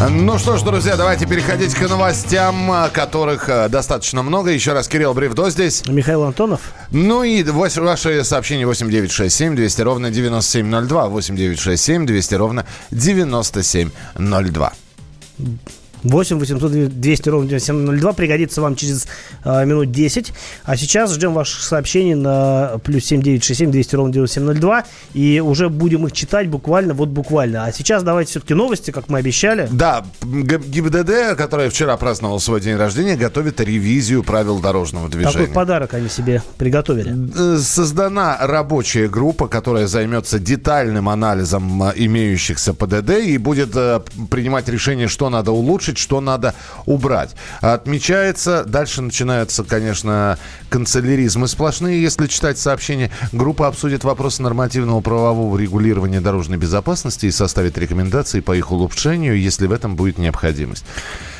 Ну 0.00 0.38
что 0.38 0.56
ж, 0.56 0.62
друзья, 0.62 0.96
давайте 0.96 1.24
переходить 1.26 1.74
к 1.74 1.88
новостям, 1.88 2.70
которых 2.92 3.48
э, 3.48 3.68
достаточно 3.68 4.22
много. 4.22 4.50
Еще 4.50 4.72
раз, 4.72 4.88
Кирилл 4.88 5.14
Бревдо 5.14 5.50
здесь. 5.50 5.86
Михаил 5.86 6.24
Антонов. 6.24 6.72
Ну 6.90 7.22
и 7.22 7.42
ваши 7.44 8.24
сообщения 8.24 8.66
8967 8.66 9.54
200 9.54 9.82
ровно 9.82 10.10
9702. 10.10 11.08
8967 11.08 12.06
200 12.06 12.34
ровно 12.34 12.66
9702. 12.90 14.72
8 16.04 16.38
800 16.38 17.00
200 17.00 17.28
ровно 17.28 17.48
9702 17.48 18.12
пригодится 18.12 18.60
вам 18.60 18.76
через 18.76 19.06
э, 19.44 19.64
минут 19.64 19.90
10. 19.90 20.32
А 20.64 20.76
сейчас 20.76 21.12
ждем 21.12 21.32
ваших 21.32 21.62
сообщений 21.62 22.14
на 22.14 22.78
плюс 22.84 23.04
7967 23.04 23.70
200 23.70 23.96
ровно 23.96 24.12
9702. 24.12 24.84
И 25.14 25.40
уже 25.40 25.68
будем 25.68 26.06
их 26.06 26.12
читать 26.12 26.48
буквально, 26.48 26.94
вот 26.94 27.08
буквально. 27.08 27.64
А 27.64 27.72
сейчас 27.72 28.02
давайте 28.02 28.30
все-таки 28.30 28.54
новости, 28.54 28.90
как 28.90 29.08
мы 29.08 29.18
обещали. 29.18 29.68
Да, 29.70 30.04
ГИБДД, 30.22 31.36
которая 31.36 31.70
вчера 31.70 31.96
праздновала 31.96 32.38
свой 32.38 32.60
день 32.60 32.76
рождения, 32.76 33.16
готовит 33.16 33.60
ревизию 33.60 34.22
правил 34.22 34.60
дорожного 34.60 35.08
движения. 35.08 35.32
Такой 35.32 35.48
подарок 35.48 35.94
они 35.94 36.08
себе 36.08 36.42
приготовили. 36.58 37.14
Э, 37.36 37.58
создана 37.58 38.36
рабочая 38.40 39.08
группа, 39.08 39.48
которая 39.48 39.86
займется 39.86 40.38
детальным 40.38 41.08
анализом 41.08 41.82
имеющихся 41.96 42.74
ПДД 42.74 43.10
и 43.24 43.38
будет 43.38 43.74
э, 43.74 44.00
принимать 44.30 44.68
решение, 44.68 45.08
что 45.08 45.30
надо 45.30 45.52
улучшить 45.52 45.93
улучшить, 45.94 45.98
что 45.98 46.20
надо 46.20 46.54
убрать. 46.86 47.34
Отмечается, 47.60 48.64
дальше 48.64 49.02
начинаются, 49.02 49.64
конечно, 49.64 50.38
канцеляризмы 50.68 51.48
сплошные, 51.48 52.02
если 52.02 52.26
читать 52.26 52.58
сообщения. 52.58 53.10
Группа 53.32 53.66
обсудит 53.66 54.04
вопросы 54.04 54.42
нормативного 54.42 55.00
правового 55.00 55.58
регулирования 55.58 56.20
дорожной 56.20 56.58
безопасности 56.58 57.26
и 57.26 57.30
составит 57.30 57.78
рекомендации 57.78 58.40
по 58.40 58.54
их 58.56 58.70
улучшению, 58.70 59.40
если 59.40 59.66
в 59.66 59.72
этом 59.72 59.96
будет 59.96 60.18
необходимость. 60.18 60.84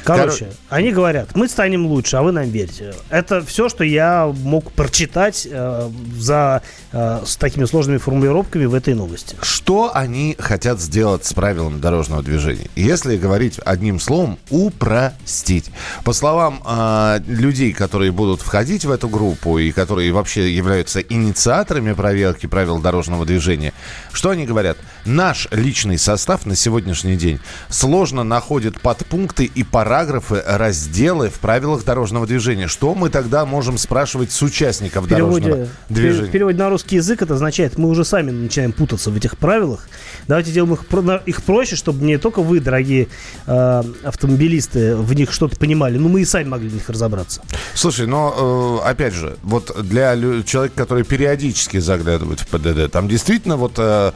Короче, 0.05 0.45
Кор... 0.45 0.55
они 0.69 0.93
говорят, 0.93 1.35
мы 1.35 1.49
станем 1.49 1.87
лучше, 1.87 2.17
а 2.17 2.23
вы 2.23 2.33
нам 2.33 2.49
верьте. 2.49 2.95
Это 3.09 3.45
все, 3.45 3.69
что 3.69 3.85
я 3.85 4.27
мог 4.27 4.71
прочитать 4.73 5.49
э, 5.51 5.91
за 6.17 6.63
э, 6.93 7.23
с 7.25 7.37
такими 7.37 7.65
сложными 7.65 7.97
формулировками 7.97 8.67
в 8.67 8.75
этой 8.75 8.95
новости. 8.95 9.37
Что 9.41 9.91
они 9.95 10.37
хотят 10.39 10.81
сделать 10.81 11.25
с 11.25 11.33
правилами 11.33 11.81
дорожного 11.81 12.23
движения? 12.23 12.69
Если 12.77 13.17
говорить 13.17 13.59
одним 13.65 13.99
словом, 13.99 14.39
упростить. 14.51 15.71
По 16.05 16.13
словам 16.13 16.63
э, 16.67 17.21
людей, 17.27 17.73
которые 17.73 18.13
будут 18.13 18.43
входить 18.43 18.85
в 18.85 18.91
эту 18.91 19.09
группу 19.09 19.59
и 19.59 19.73
которые 19.73 20.13
вообще 20.13 20.55
являются 20.55 21.01
инициаторами 21.01 21.95
проверки 21.95 22.47
правил 22.47 22.79
дорожного 22.79 23.25
движения, 23.25 23.73
что 24.13 24.31
они 24.31 24.45
говорят? 24.45 24.77
Наш 25.07 25.49
личный 25.51 25.99
состав 25.99 26.45
на 26.45 26.57
сегодняшний 26.57 27.17
день 27.17 27.41
сложно 27.69 28.23
находит 28.23 28.81
подпункты 28.81 29.45
и 29.47 29.63
параметры 29.63 29.94
параграфы, 29.95 30.43
разделы 30.45 31.29
в 31.29 31.39
правилах 31.39 31.85
дорожного 31.85 32.27
движения. 32.27 32.67
Что 32.67 32.97
мы 32.97 33.11
тогда 33.11 33.47
можем 33.47 33.79
спрашивать 33.79 34.33
с 34.33 34.43
участников 34.43 35.09
переводе, 35.09 35.47
дорожного 35.47 35.69
движения? 35.89 36.29
В 36.29 36.31
переводе 36.33 36.59
на 36.59 36.69
русский 36.69 36.97
язык 36.97 37.23
это 37.23 37.35
означает, 37.35 37.79
мы 37.79 37.89
уже 37.89 38.05
сами 38.05 38.33
начинаем 38.33 38.73
путаться 38.73 39.13
в 39.13 39.17
этих 39.17 39.39
правилах. 39.39 39.87
Давайте 40.27 40.51
сделаем 40.51 40.75
их, 40.75 40.83
их 41.27 41.45
проще, 41.45 41.77
чтобы 41.77 42.05
не 42.05 42.19
только 42.19 42.43
вы, 42.43 42.59
дорогие 42.59 43.07
э, 43.47 43.83
автомобилисты, 44.03 44.97
в 44.97 45.15
них 45.15 45.33
что-то 45.33 45.57
понимали, 45.57 45.97
но 45.97 46.09
мы 46.09 46.23
и 46.23 46.25
сами 46.25 46.49
могли 46.49 46.69
в 46.69 46.75
них 46.75 46.89
разобраться. 46.89 47.43
Слушай, 47.75 48.09
но 48.09 48.81
э, 48.83 48.89
опять 48.89 49.15
же, 49.15 49.37
вот 49.45 49.81
для 49.81 50.17
человека, 50.43 50.75
который 50.77 51.05
периодически 51.05 51.79
заглядывает 51.79 52.41
в 52.41 52.49
ПДД, 52.49 52.91
там 52.91 53.07
действительно 53.07 53.57
вот 53.57 53.75
э, 53.77 54.11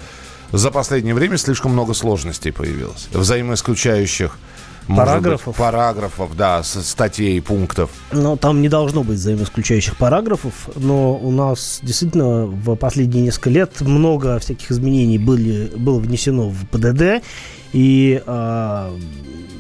за 0.50 0.70
последнее 0.72 1.14
время 1.14 1.38
слишком 1.38 1.70
много 1.70 1.94
сложностей 1.94 2.52
появилось, 2.52 3.06
взаимоисключающих 3.12 4.36
Параграфов? 4.88 5.46
Быть, 5.46 5.56
параграфов, 5.56 6.36
да, 6.36 6.62
статей, 6.62 7.40
пунктов. 7.42 7.90
Но 8.12 8.36
там 8.36 8.62
не 8.62 8.68
должно 8.68 9.02
быть 9.04 9.18
взаимоисключающих 9.18 9.96
параграфов, 9.96 10.70
но 10.76 11.14
у 11.14 11.30
нас 11.30 11.80
действительно 11.82 12.46
в 12.46 12.74
последние 12.76 13.24
несколько 13.24 13.50
лет 13.50 13.80
много 13.80 14.38
всяких 14.38 14.70
изменений 14.70 15.18
были, 15.18 15.70
было 15.76 15.98
внесено 15.98 16.48
в 16.48 16.66
ПДД, 16.68 17.22
и 17.72 18.22
э, 18.24 18.98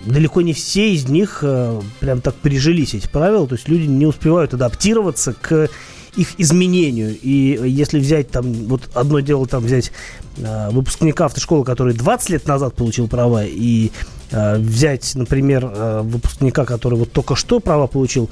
далеко 0.06 0.40
не 0.40 0.54
все 0.54 0.94
из 0.94 1.08
них 1.08 1.40
э, 1.42 1.80
прям 2.00 2.20
так 2.20 2.34
прижились, 2.36 2.94
эти 2.94 3.06
правила, 3.06 3.46
то 3.46 3.54
есть 3.54 3.68
люди 3.68 3.86
не 3.86 4.06
успевают 4.06 4.54
адаптироваться 4.54 5.34
к 5.34 5.68
их 6.16 6.34
изменению. 6.38 7.16
И 7.20 7.60
если 7.64 7.98
взять 8.00 8.30
там, 8.30 8.52
вот 8.52 8.88
одно 8.94 9.20
дело 9.20 9.46
там 9.46 9.62
взять 9.62 9.92
э, 10.38 10.70
выпускника 10.70 11.26
автошколы, 11.26 11.64
который 11.64 11.94
20 11.94 12.30
лет 12.30 12.46
назад 12.46 12.74
получил 12.74 13.08
права, 13.08 13.44
и 13.44 13.90
взять, 14.30 15.14
например, 15.14 15.70
э, 15.74 16.00
выпускника, 16.02 16.64
который 16.64 16.98
вот 16.98 17.12
только 17.12 17.34
что 17.34 17.60
права 17.60 17.86
получил, 17.86 18.28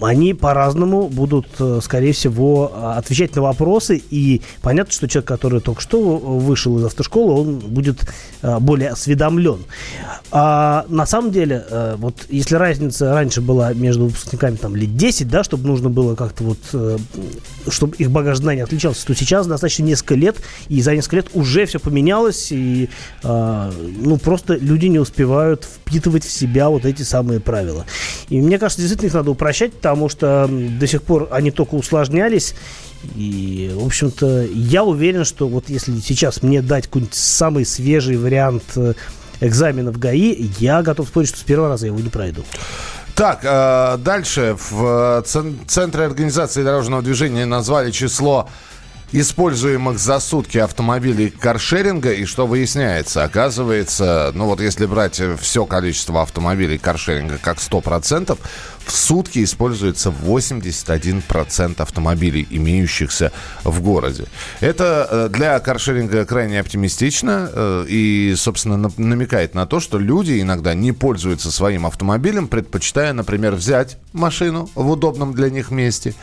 они 0.00 0.34
по-разному 0.34 1.08
будут, 1.08 1.46
э, 1.58 1.80
скорее 1.82 2.12
всего, 2.12 2.72
отвечать 2.96 3.34
на 3.34 3.42
вопросы. 3.42 4.02
И 4.10 4.42
понятно, 4.60 4.92
что 4.92 5.08
человек, 5.08 5.28
который 5.28 5.60
только 5.60 5.80
что 5.80 6.18
вышел 6.18 6.78
из 6.78 6.84
автошколы, 6.84 7.40
он 7.40 7.58
будет 7.60 8.00
более 8.42 8.90
осведомлен. 8.90 9.60
А 10.30 10.84
на 10.88 11.06
самом 11.06 11.30
деле, 11.30 11.64
вот 11.96 12.26
если 12.28 12.56
разница 12.56 13.12
раньше 13.12 13.40
была 13.40 13.72
между 13.72 14.06
выпускниками 14.06 14.56
там 14.56 14.76
лет 14.76 14.96
10, 14.96 15.28
да, 15.28 15.44
чтобы 15.44 15.66
нужно 15.66 15.88
было 15.88 16.14
как-то 16.14 16.44
вот, 16.44 16.58
чтобы 17.68 17.96
их 17.96 18.10
багаж 18.10 18.38
знаний 18.38 18.62
отличался, 18.62 19.06
то 19.06 19.14
сейчас 19.14 19.46
достаточно 19.46 19.84
несколько 19.84 20.14
лет, 20.14 20.36
и 20.68 20.82
за 20.82 20.94
несколько 20.94 21.16
лет 21.16 21.26
уже 21.34 21.66
все 21.66 21.78
поменялось, 21.78 22.48
и 22.50 22.88
ну 23.22 24.16
просто 24.22 24.56
люди 24.56 24.86
не 24.86 24.98
успевают 24.98 25.21
успевают 25.22 25.64
впитывать 25.64 26.24
в 26.24 26.30
себя 26.30 26.68
вот 26.68 26.84
эти 26.84 27.02
самые 27.02 27.38
правила. 27.40 27.86
И 28.28 28.40
мне 28.40 28.58
кажется, 28.58 28.80
действительно 28.80 29.08
их 29.08 29.14
надо 29.14 29.30
упрощать, 29.30 29.72
потому 29.72 30.08
что 30.08 30.48
до 30.48 30.86
сих 30.86 31.02
пор 31.02 31.28
они 31.30 31.50
только 31.50 31.74
усложнялись. 31.74 32.54
И, 33.14 33.70
в 33.74 33.86
общем-то, 33.86 34.46
я 34.52 34.84
уверен, 34.84 35.24
что 35.24 35.48
вот 35.48 35.68
если 35.68 35.98
сейчас 36.00 36.42
мне 36.42 36.62
дать 36.62 36.86
какой-нибудь 36.86 37.14
самый 37.14 37.64
свежий 37.64 38.16
вариант 38.16 38.62
э, 38.76 38.94
экзамена 39.40 39.92
в 39.92 39.98
ГАИ, 39.98 40.50
я 40.58 40.82
готов 40.82 41.08
спорить, 41.08 41.28
что 41.28 41.38
с 41.38 41.42
первого 41.42 41.68
раза 41.68 41.86
я 41.86 41.92
его 41.92 42.00
не 42.00 42.10
пройду. 42.10 42.44
Так, 43.14 43.40
э, 43.42 43.98
дальше 43.98 44.56
в 44.70 45.24
Центре 45.66 46.04
организации 46.04 46.62
дорожного 46.62 47.02
движения 47.02 47.44
назвали 47.44 47.90
число 47.90 48.48
используемых 49.12 49.98
за 49.98 50.18
сутки 50.20 50.58
автомобилей 50.58 51.30
каршеринга. 51.30 52.12
И 52.12 52.24
что 52.24 52.46
выясняется? 52.46 53.24
Оказывается, 53.24 54.32
ну 54.34 54.46
вот 54.46 54.60
если 54.60 54.86
брать 54.86 55.20
все 55.40 55.66
количество 55.66 56.22
автомобилей 56.22 56.78
каршеринга 56.78 57.38
как 57.38 57.58
100%, 57.58 58.38
в 58.84 58.90
сутки 58.90 59.44
используется 59.44 60.10
81% 60.10 61.80
автомобилей, 61.80 62.46
имеющихся 62.50 63.32
в 63.64 63.80
городе. 63.80 64.24
Это 64.60 65.06
э, 65.10 65.28
для 65.28 65.58
каршеринга 65.60 66.24
крайне 66.24 66.60
оптимистично 66.60 67.48
э, 67.52 67.84
и, 67.88 68.34
собственно, 68.36 68.90
намекает 68.96 69.54
на 69.54 69.66
то, 69.66 69.80
что 69.80 69.98
люди 69.98 70.40
иногда 70.40 70.74
не 70.74 70.92
пользуются 70.92 71.50
своим 71.52 71.86
автомобилем, 71.86 72.48
предпочитая, 72.48 73.12
например, 73.12 73.54
взять 73.54 73.98
машину 74.12 74.68
в 74.74 74.90
удобном 74.90 75.32
для 75.32 75.50
них 75.50 75.70
месте, 75.70 76.14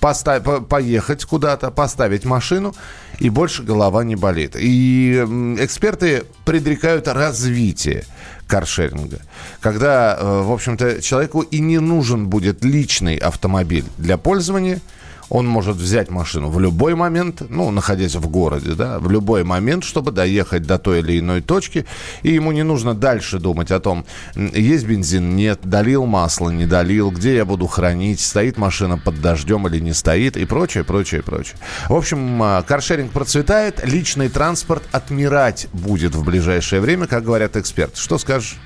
поставь, 0.00 0.42
по, 0.42 0.60
поехать 0.60 1.24
куда-то, 1.24 1.70
поставить 1.70 2.24
машину, 2.24 2.74
и 3.18 3.30
больше 3.30 3.62
голова 3.62 4.04
не 4.04 4.16
болит. 4.16 4.56
И 4.58 5.14
эксперты 5.58 6.24
предрекают 6.44 7.08
развитие 7.08 8.04
каршеринга, 8.46 9.20
когда, 9.60 10.16
э, 10.18 10.42
в 10.42 10.52
общем-то, 10.52 11.02
человеку 11.02 11.42
и 11.42 11.60
не 11.60 11.78
нужен 11.78 12.28
будет 12.28 12.64
личный 12.64 13.16
автомобиль 13.16 13.84
для 13.98 14.16
пользования– 14.16 14.80
он 15.30 15.46
может 15.46 15.76
взять 15.76 16.10
машину 16.10 16.48
в 16.48 16.60
любой 16.60 16.94
момент, 16.94 17.42
ну, 17.48 17.70
находясь 17.70 18.14
в 18.14 18.28
городе, 18.28 18.72
да, 18.74 18.98
в 18.98 19.10
любой 19.10 19.44
момент, 19.44 19.84
чтобы 19.84 20.10
доехать 20.10 20.62
до 20.62 20.78
той 20.78 21.00
или 21.00 21.18
иной 21.18 21.40
точки, 21.40 21.86
и 22.22 22.32
ему 22.32 22.52
не 22.52 22.62
нужно 22.62 22.94
дальше 22.94 23.38
думать 23.38 23.70
о 23.70 23.80
том, 23.80 24.04
есть 24.34 24.86
бензин, 24.86 25.36
нет, 25.36 25.60
долил 25.62 26.06
масло, 26.06 26.50
не 26.50 26.66
долил, 26.66 27.10
где 27.10 27.36
я 27.36 27.44
буду 27.44 27.66
хранить, 27.66 28.20
стоит 28.20 28.56
машина 28.56 28.98
под 28.98 29.20
дождем 29.20 29.66
или 29.68 29.78
не 29.80 29.92
стоит, 29.92 30.36
и 30.36 30.44
прочее, 30.44 30.84
прочее, 30.84 31.22
прочее. 31.22 31.56
В 31.88 31.94
общем, 31.94 32.42
а, 32.42 32.62
каршеринг 32.62 33.12
процветает, 33.12 33.84
личный 33.84 34.28
транспорт 34.28 34.82
отмирать 34.92 35.68
будет 35.72 36.14
в 36.14 36.24
ближайшее 36.24 36.80
время, 36.80 37.06
как 37.06 37.24
говорят 37.24 37.56
эксперты. 37.56 37.96
Что 37.98 38.18
скажешь? 38.18 38.56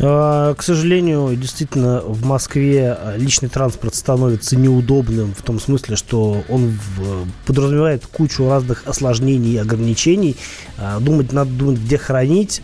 А, 0.00 0.54
к 0.54 0.62
сожалению, 0.62 1.34
действительно, 1.36 2.00
в 2.00 2.24
Москве 2.24 2.92
а, 2.92 3.16
личный 3.16 3.48
транспорт 3.48 3.94
становится 3.94 4.56
неудобным 4.56 5.34
в 5.34 5.42
том 5.42 5.58
смысле, 5.58 5.96
что 5.96 6.42
он 6.48 6.78
подразумевает 7.46 8.06
кучу 8.06 8.48
разных 8.48 8.86
осложнений 8.86 9.54
и 9.54 9.58
ограничений. 9.58 10.36
А, 10.76 11.00
думать 11.00 11.32
надо 11.32 11.50
думать, 11.50 11.78
где 11.78 11.98
хранить. 11.98 12.62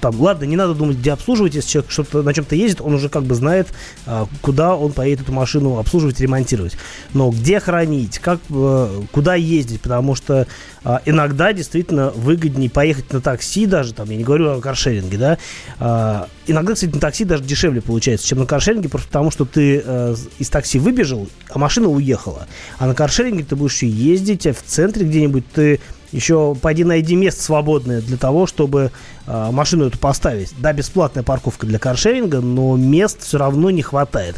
Там, 0.00 0.20
ладно, 0.20 0.44
не 0.44 0.56
надо 0.56 0.74
думать, 0.74 0.96
где 0.96 1.12
обслуживать, 1.12 1.54
если 1.54 1.68
человек 1.68 1.90
что-то 1.90 2.22
на 2.22 2.32
чем-то 2.32 2.56
ездит, 2.56 2.80
он 2.80 2.94
уже 2.94 3.08
как 3.08 3.24
бы 3.24 3.34
знает, 3.34 3.68
а, 4.06 4.26
куда 4.40 4.74
он 4.74 4.92
поедет 4.92 5.24
эту 5.24 5.32
машину 5.32 5.78
обслуживать, 5.78 6.20
ремонтировать. 6.20 6.76
Но 7.12 7.30
где 7.30 7.60
хранить, 7.60 8.18
как, 8.18 8.40
э, 8.48 9.02
куда 9.12 9.34
ездить, 9.34 9.80
потому 9.80 10.14
что 10.14 10.46
а, 10.82 11.02
иногда 11.04 11.52
действительно 11.52 12.10
выгоднее 12.10 12.70
поехать 12.70 13.12
на 13.12 13.20
такси 13.20 13.66
даже, 13.66 13.92
там, 13.92 14.08
я 14.10 14.16
не 14.16 14.24
говорю 14.24 14.50
о 14.50 14.60
каршеринге, 14.60 15.18
да, 15.18 15.38
а, 15.78 16.28
иногда, 16.46 16.74
кстати, 16.74 16.94
на 16.94 17.00
такси 17.00 17.24
даже 17.24 17.44
дешевле 17.44 17.82
получается, 17.82 18.26
чем 18.26 18.38
на 18.38 18.46
каршеринге, 18.46 18.88
просто 18.88 19.08
потому 19.08 19.30
что 19.30 19.44
ты 19.44 19.82
э, 19.84 20.16
из 20.38 20.48
такси 20.48 20.78
выбежал, 20.78 21.28
а 21.50 21.58
машина 21.58 21.88
уехала. 21.88 22.46
А 22.78 22.86
на 22.86 22.94
каршеринге 22.94 23.44
ты 23.44 23.56
будешь 23.56 23.82
ездить, 23.82 24.46
а 24.46 24.54
в 24.54 24.62
центре 24.62 25.04
где-нибудь 25.04 25.44
ты 25.52 25.80
еще 26.12 26.56
пойди 26.60 26.84
найди 26.84 27.16
место 27.16 27.42
свободное 27.42 28.00
для 28.00 28.16
того, 28.16 28.46
чтобы 28.46 28.90
э, 29.26 29.50
машину 29.52 29.86
эту 29.86 29.98
поставить. 29.98 30.52
Да, 30.58 30.72
бесплатная 30.72 31.22
парковка 31.22 31.66
для 31.66 31.78
каршеринга, 31.78 32.40
но 32.40 32.76
мест 32.76 33.22
все 33.22 33.38
равно 33.38 33.70
не 33.70 33.82
хватает. 33.82 34.36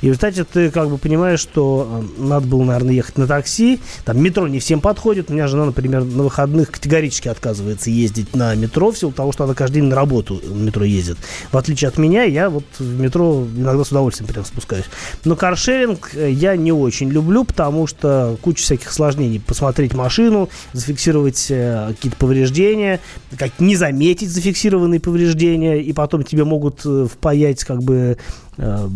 И 0.00 0.06
в 0.06 0.08
результате 0.08 0.44
ты 0.44 0.70
как 0.70 0.88
бы 0.90 0.98
понимаешь, 0.98 1.40
что 1.40 2.02
э, 2.18 2.22
надо 2.22 2.46
было, 2.46 2.64
наверное, 2.64 2.94
ехать 2.94 3.18
на 3.18 3.26
такси. 3.26 3.80
Там 4.04 4.20
метро 4.20 4.48
не 4.48 4.58
всем 4.58 4.80
подходит. 4.80 5.30
У 5.30 5.34
меня 5.34 5.46
жена, 5.46 5.66
например, 5.66 6.04
на 6.04 6.24
выходных 6.24 6.70
категорически 6.70 7.28
отказывается 7.28 7.90
ездить 7.90 8.34
на 8.34 8.54
метро 8.54 8.90
в 8.90 8.98
силу 8.98 9.12
того, 9.12 9.32
что 9.32 9.44
она 9.44 9.54
каждый 9.54 9.74
день 9.74 9.84
на 9.84 9.96
работу 9.96 10.40
на 10.44 10.62
метро 10.62 10.84
ездит. 10.84 11.18
В 11.50 11.56
отличие 11.56 11.88
от 11.88 11.98
меня, 11.98 12.24
я 12.24 12.50
вот 12.50 12.64
в 12.78 13.00
метро 13.00 13.46
иногда 13.56 13.84
с 13.84 13.90
удовольствием 13.90 14.28
прям 14.28 14.44
спускаюсь. 14.44 14.86
Но 15.24 15.36
каршеринг 15.36 16.10
э, 16.14 16.30
я 16.30 16.56
не 16.56 16.72
очень 16.72 17.10
люблю, 17.10 17.44
потому 17.44 17.86
что 17.86 18.36
куча 18.42 18.62
всяких 18.62 18.88
осложнений. 18.88 19.40
Посмотреть 19.40 19.94
машину, 19.94 20.48
зафиксировать 20.72 21.11
э, 21.50 21.88
какие-то 21.88 22.16
повреждения, 22.16 23.00
как 23.38 23.60
не 23.60 23.76
заметить 23.76 24.30
зафиксированные 24.30 25.00
повреждения, 25.00 25.80
и 25.80 25.92
потом 25.92 26.22
тебе 26.22 26.44
могут 26.44 26.80
э, 26.84 27.06
впаять 27.12 27.64
как 27.64 27.82
бы 27.82 28.16
э, 28.58 28.88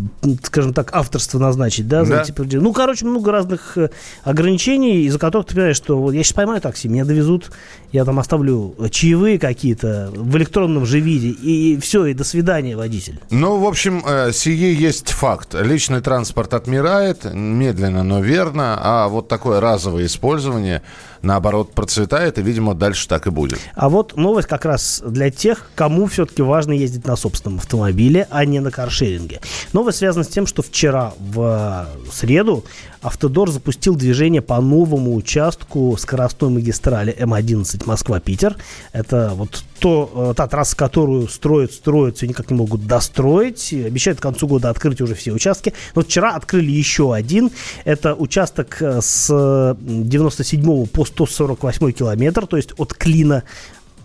скажем 0.42 0.74
так, 0.74 0.90
авторство 0.92 1.38
назначить, 1.38 1.88
да, 1.88 2.04
за 2.04 2.16
Да. 2.16 2.22
эти 2.22 2.32
повреждения. 2.32 2.62
Ну, 2.62 2.72
короче, 2.72 3.06
много 3.06 3.32
разных 3.32 3.78
ограничений, 4.22 5.04
из-за 5.04 5.18
которых 5.18 5.46
ты 5.46 5.54
понимаешь, 5.54 5.76
что 5.76 5.98
вот 5.98 6.12
я 6.12 6.22
сейчас 6.22 6.34
поймаю 6.34 6.60
такси, 6.60 6.88
меня 6.88 7.04
довезут, 7.04 7.50
я 7.92 8.04
там 8.04 8.18
оставлю 8.18 8.74
чаевые 8.90 9.38
какие-то 9.38 10.10
в 10.14 10.36
электронном 10.36 10.84
же 10.84 11.00
виде, 11.00 11.28
и 11.28 11.78
все, 11.80 12.06
и 12.06 12.14
до 12.14 12.24
свидания, 12.24 12.76
водитель. 12.76 13.18
Ну, 13.30 13.58
в 13.58 13.66
общем, 13.66 14.02
сие 14.32 14.74
есть 14.74 15.10
факт. 15.10 15.54
Личный 15.54 16.00
транспорт 16.00 16.52
отмирает, 16.52 17.24
медленно, 17.32 18.02
но 18.02 18.20
верно, 18.20 18.78
а 18.80 19.08
вот 19.08 19.28
такое 19.28 19.60
разовое 19.60 20.06
использование, 20.06 20.82
наоборот, 21.26 21.72
процветает, 21.72 22.38
и, 22.38 22.42
видимо, 22.42 22.74
дальше 22.74 23.06
так 23.08 23.26
и 23.26 23.30
будет. 23.30 23.58
А 23.74 23.88
вот 23.88 24.16
новость 24.16 24.48
как 24.48 24.64
раз 24.64 25.02
для 25.04 25.30
тех, 25.30 25.70
кому 25.74 26.06
все-таки 26.06 26.42
важно 26.42 26.72
ездить 26.72 27.06
на 27.06 27.16
собственном 27.16 27.58
автомобиле, 27.58 28.26
а 28.30 28.44
не 28.44 28.60
на 28.60 28.70
каршеринге. 28.70 29.40
Новость 29.72 29.98
связана 29.98 30.24
с 30.24 30.28
тем, 30.28 30.46
что 30.46 30.62
вчера 30.62 31.12
в 31.18 31.86
среду 32.10 32.64
Автодор 33.02 33.50
запустил 33.50 33.94
движение 33.94 34.42
по 34.42 34.60
новому 34.60 35.14
участку 35.14 35.96
скоростной 35.96 36.50
магистрали 36.50 37.16
М11 37.16 37.82
Москва-Питер. 37.86 38.56
Это 38.92 39.32
вот 39.34 39.62
то, 39.78 40.30
э, 40.30 40.34
та 40.34 40.46
трасса, 40.46 40.76
которую 40.76 41.28
строят, 41.28 41.72
строят, 41.72 42.16
все 42.16 42.26
никак 42.26 42.50
не 42.50 42.56
могут 42.56 42.86
достроить. 42.86 43.72
Обещают 43.72 44.18
к 44.18 44.22
концу 44.22 44.46
года 44.46 44.70
открыть 44.70 45.00
уже 45.00 45.14
все 45.14 45.32
участки. 45.32 45.72
Но 45.94 46.02
вчера 46.02 46.34
открыли 46.34 46.70
еще 46.70 47.14
один. 47.14 47.50
Это 47.84 48.14
участок 48.14 48.80
э, 48.80 49.00
с 49.00 49.28
э, 49.30 49.74
97 49.78 50.86
по 50.86 51.04
148 51.04 51.92
километр, 51.92 52.46
то 52.46 52.56
есть 52.56 52.72
от 52.76 52.94
Клина 52.94 53.44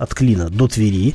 от 0.01 0.15
Клина 0.15 0.49
до 0.49 0.67
Твери. 0.67 1.13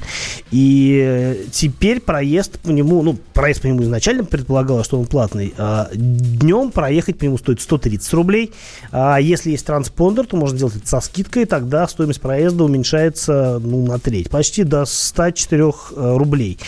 И 0.53 1.03
э, 1.05 1.37
теперь 1.50 2.00
проезд 2.00 2.59
по 2.61 2.71
нему, 2.71 3.03
ну, 3.03 3.19
проезд 3.35 3.62
по 3.62 3.67
нему 3.67 3.83
изначально 3.83 4.25
предполагалось, 4.25 4.87
что 4.87 4.99
он 4.99 5.06
платный. 5.06 5.53
А 5.59 5.88
днем 5.93 6.71
проехать 6.71 7.19
по 7.19 7.25
нему 7.25 7.37
стоит 7.37 7.61
130 7.61 8.12
рублей. 8.15 8.53
А 8.93 9.19
если 9.19 9.50
есть 9.50 9.67
транспондер, 9.67 10.27
то 10.27 10.37
можно 10.37 10.56
сделать 10.56 10.77
это 10.77 10.87
со 10.87 11.00
скидкой, 11.00 11.47
тогда 11.47 11.88
стоимость 11.88 12.21
проезда 12.21 12.65
уменьшается 12.65 13.61
ну, 13.62 13.85
на 13.85 13.99
треть, 13.99 14.31
почти 14.31 14.62
до 14.62 14.85
104 14.85 15.62
э, 15.65 16.17
рублей. 16.17 16.59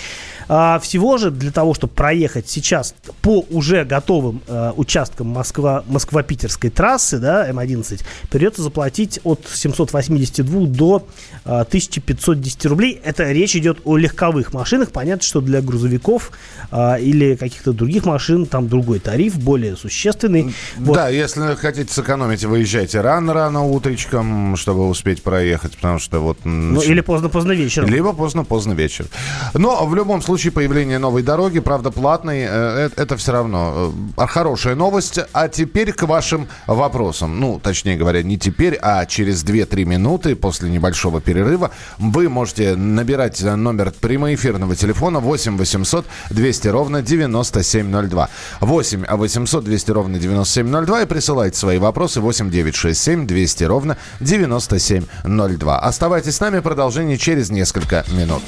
А 0.49 0.79
всего 0.79 1.19
же 1.19 1.31
для 1.31 1.51
того, 1.51 1.75
чтобы 1.75 1.93
проехать 1.93 2.49
сейчас 2.49 2.95
по 3.23 3.45
уже 3.51 3.85
готовым 3.85 4.41
э, 4.47 4.73
участкам 4.77 5.29
Москва, 5.29 5.85
Москва-Питерской 5.87 6.71
трассы, 6.71 7.19
да, 7.19 7.49
М11, 7.51 8.03
придется 8.31 8.63
заплатить 8.63 9.21
от 9.25 9.47
782 9.47 10.67
до 10.67 11.07
э, 11.45 11.61
1510 11.61 12.67
рублей. 12.67 13.01
Это 13.05 13.31
речь 13.31 13.57
идет 13.57 13.81
о 13.85 13.97
легковых 13.97 14.55
машинах. 14.55 14.91
Понятно, 14.91 15.23
что 15.23 15.41
для 15.41 15.61
грузовиков 15.61 16.33
э, 16.71 17.01
или 17.01 17.37
каких-то 17.37 17.73
других 17.73 18.07
машин 18.07 18.47
там 18.47 18.69
другой 18.69 19.01
тариф, 19.01 19.39
более 19.39 19.77
существенный. 19.77 20.55
Вот. 20.79 20.95
Да, 20.95 21.09
если 21.09 21.55
хотите 21.57 21.93
сэкономить, 21.93 22.45
выезжайте 22.45 23.01
рано-рано 23.01 23.67
утречком, 23.67 24.57
чтобы 24.57 24.89
успеть 24.89 25.23
проехать, 25.23 25.77
потому 25.77 25.99
что 25.99 26.21
вот... 26.21 26.39
Ну, 26.45 26.81
или 26.81 27.03
поздно-поздно 27.03 27.53
вечером. 27.53 27.89
Либо 27.91 28.15
поздно-поздно 28.15 28.73
вечер. 28.73 29.07
Но 29.53 29.87
в 29.87 29.95
любом 29.95 30.23
случае 30.23 30.38
появление 30.47 30.99
новой 30.99 31.23
дороги, 31.23 31.59
правда 31.59 31.91
платной, 31.91 32.41
э, 32.41 32.47
э, 32.49 32.91
это 32.97 33.17
все 33.17 33.33
равно 33.33 33.93
э, 34.17 34.27
хорошая 34.27 34.77
новость. 34.77 35.19
А 35.33 35.49
теперь 35.49 35.93
к 35.93 36.05
вашим 36.05 36.47
вопросам. 36.67 37.41
Ну, 37.41 37.61
точнее 37.61 37.97
говоря, 37.97 38.23
не 38.23 38.39
теперь, 38.39 38.79
а 38.81 39.05
через 39.07 39.45
2-3 39.45 39.85
минуты 39.85 40.37
после 40.37 40.71
небольшого 40.71 41.21
перерыва 41.21 41.73
вы 41.99 42.29
можете 42.29 42.77
набирать 42.77 43.43
номер 43.43 43.93
прямоэфирного 44.01 44.77
телефона 44.77 45.19
8 45.19 45.57
800 45.57 46.07
200 46.31 46.69
ровно 46.69 47.03
9702. 47.03 48.29
8 48.61 49.05
800 49.09 49.65
200 49.65 49.91
ровно 49.91 50.19
9702 50.19 51.03
и 51.03 51.07
присылайте 51.07 51.59
свои 51.59 51.79
вопросы 51.79 52.21
8 52.21 52.51
967 52.51 53.27
200 53.27 53.65
ровно 53.65 53.97
9702. 54.21 55.79
Оставайтесь 55.81 56.37
с 56.37 56.41
нами, 56.41 56.61
продолжение 56.61 57.19
через 57.19 57.51
несколько 57.51 58.05
минут. 58.13 58.43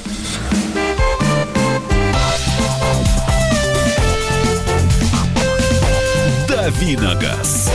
Давиногаз. 6.71 7.69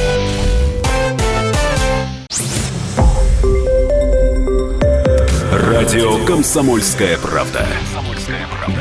Радио 5.53 6.25
«Комсомольская 6.25 7.19
правда». 7.19 7.67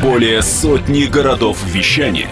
Более 0.02 0.42
сотни 0.42 1.04
городов 1.06 1.58
вещания 1.66 2.30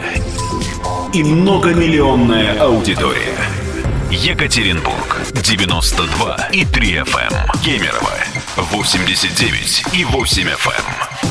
и 1.13 1.23
многомиллионная 1.23 2.61
аудитория. 2.61 3.35
Екатеринбург 4.09 5.21
92 5.33 6.49
и 6.53 6.65
3 6.65 6.93
FM. 6.99 7.61
Кемерово 7.63 8.13
89 8.55 9.85
и 9.93 10.05
8 10.05 10.47
FM. 10.47 11.12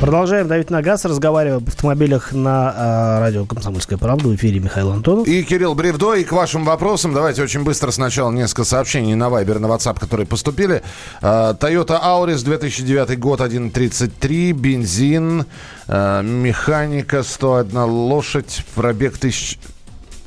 Продолжаем 0.00 0.46
давить 0.46 0.68
на 0.68 0.82
газ, 0.82 1.06
разговариваем 1.06 1.62
об 1.62 1.68
автомобилях 1.68 2.32
на 2.32 2.74
э, 2.76 3.20
радио 3.20 3.46
«Комсомольская 3.46 3.96
правда». 3.96 4.28
В 4.28 4.34
эфире 4.34 4.60
Михаил 4.60 4.92
Антонов. 4.92 5.26
И 5.26 5.42
Кирилл 5.42 5.74
Бревдо, 5.74 6.12
и 6.12 6.22
к 6.22 6.32
вашим 6.32 6.66
вопросам 6.66 7.14
давайте 7.14 7.42
очень 7.42 7.64
быстро 7.64 7.90
сначала 7.90 8.30
несколько 8.30 8.64
сообщений 8.64 9.14
на 9.14 9.28
Viber, 9.28 9.58
на 9.58 9.66
WhatsApp, 9.66 9.98
которые 9.98 10.26
поступили. 10.26 10.82
А, 11.22 11.54
Toyota 11.54 11.98
Auris, 12.02 12.44
2009 12.44 13.18
год, 13.18 13.40
1.33, 13.40 14.52
бензин, 14.52 15.46
а, 15.88 16.20
механика, 16.20 17.22
101 17.22 17.84
лошадь, 17.84 18.64
пробег 18.74 19.16
тысяч... 19.16 19.58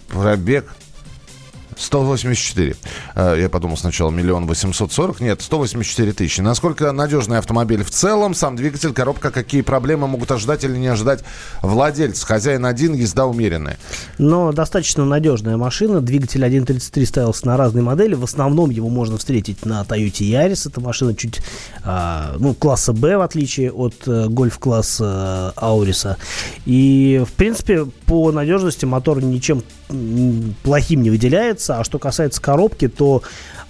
Пробег 0.07 0.65
184. 1.79 2.75
Э, 3.15 3.35
Я 3.39 3.49
подумал 3.49 3.77
сначала 3.77 4.11
миллион 4.11 4.45
восемьсот 4.45 4.91
сорок. 4.91 5.21
Нет, 5.21 5.41
184 5.41 6.13
тысячи. 6.13 6.41
Насколько 6.41 6.91
надежный 6.91 7.37
автомобиль 7.37 7.83
в 7.83 7.89
целом? 7.89 8.33
Сам 8.33 8.55
двигатель, 8.55 8.93
коробка, 8.93 9.31
какие 9.31 9.61
проблемы 9.61 10.07
могут 10.07 10.31
ожидать 10.31 10.63
или 10.63 10.77
не 10.77 10.87
ожидать 10.87 11.23
владельца? 11.61 12.25
Хозяин 12.25 12.65
один, 12.65 12.93
езда 12.93 13.25
умеренная. 13.25 13.77
Но 14.17 14.51
достаточно 14.51 15.05
надежная 15.05 15.57
машина. 15.57 16.01
Двигатель 16.01 16.43
1.33 16.43 17.05
ставился 17.05 17.47
на 17.47 17.57
разные 17.57 17.83
модели. 17.83 18.13
В 18.15 18.23
основном 18.23 18.69
его 18.69 18.89
можно 18.89 19.17
встретить 19.17 19.65
на 19.65 19.81
Toyota 19.83 20.19
Yaris. 20.21 20.69
Это 20.69 20.81
машина 20.81 21.15
чуть 21.15 21.39
а, 21.83 22.35
ну, 22.39 22.53
класса 22.53 22.93
B, 22.93 23.17
в 23.17 23.21
отличие 23.21 23.71
от 23.71 23.95
э, 24.05 24.27
гольф-класса 24.27 25.53
э, 25.55 25.59
Ауриса. 25.59 26.17
И, 26.65 27.23
в 27.25 27.31
принципе, 27.33 27.85
по 28.05 28.31
надежности 28.31 28.85
мотор 28.85 29.23
ничем 29.23 29.63
плохим 30.63 31.01
не 31.01 31.09
выделяется. 31.09 31.68
А 31.69 31.83
что 31.83 31.99
касается 31.99 32.41
коробки, 32.41 32.87
то 32.87 33.21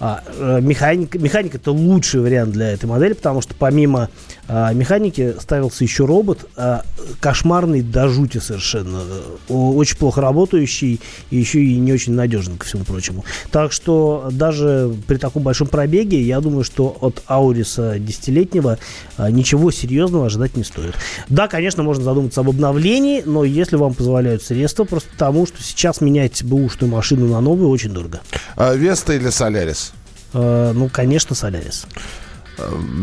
А, 0.02 0.22
э, 0.26 0.60
механика, 0.62 1.18
механика 1.18 1.58
это 1.58 1.72
лучший 1.72 2.20
вариант 2.20 2.52
для 2.52 2.72
этой 2.72 2.86
модели, 2.86 3.12
потому 3.12 3.42
что 3.42 3.54
помимо 3.54 4.08
а, 4.52 4.72
механики 4.72 5.36
ставился 5.40 5.84
еще 5.84 6.06
робот, 6.06 6.48
а, 6.56 6.82
кошмарный 7.20 7.82
до 7.82 8.08
жути 8.08 8.38
совершенно, 8.38 9.00
очень 9.48 9.96
плохо 9.96 10.20
работающий 10.20 11.00
и 11.30 11.36
еще 11.36 11.62
и 11.62 11.76
не 11.76 11.92
очень 11.92 12.14
надежный, 12.14 12.56
ко 12.56 12.66
всему 12.66 12.82
прочему. 12.82 13.24
Так 13.52 13.70
что 13.70 14.28
даже 14.32 14.92
при 15.06 15.18
таком 15.18 15.44
большом 15.44 15.68
пробеге, 15.68 16.20
я 16.20 16.40
думаю, 16.40 16.64
что 16.64 16.96
от 17.00 17.22
Ауриса 17.28 18.00
десятилетнего 18.00 18.78
а, 19.16 19.30
ничего 19.30 19.70
серьезного 19.70 20.26
ожидать 20.26 20.56
не 20.56 20.64
стоит. 20.64 20.96
Да, 21.28 21.46
конечно, 21.46 21.84
можно 21.84 22.02
задуматься 22.02 22.40
об 22.40 22.48
обновлении, 22.48 23.22
но 23.24 23.44
если 23.44 23.76
вам 23.76 23.94
позволяют 23.94 24.42
средства, 24.42 24.82
просто 24.82 25.10
потому, 25.12 25.46
что 25.46 25.62
сейчас 25.62 26.00
менять 26.00 26.42
бэушную 26.42 26.90
машину 26.90 27.28
на 27.28 27.40
новую 27.40 27.68
очень 27.68 27.90
дорого. 27.90 28.20
Веста 28.56 29.12
или 29.12 29.30
Солярис? 29.30 29.92
Ну, 30.32 30.90
конечно, 30.92 31.36
Солярис. 31.36 31.86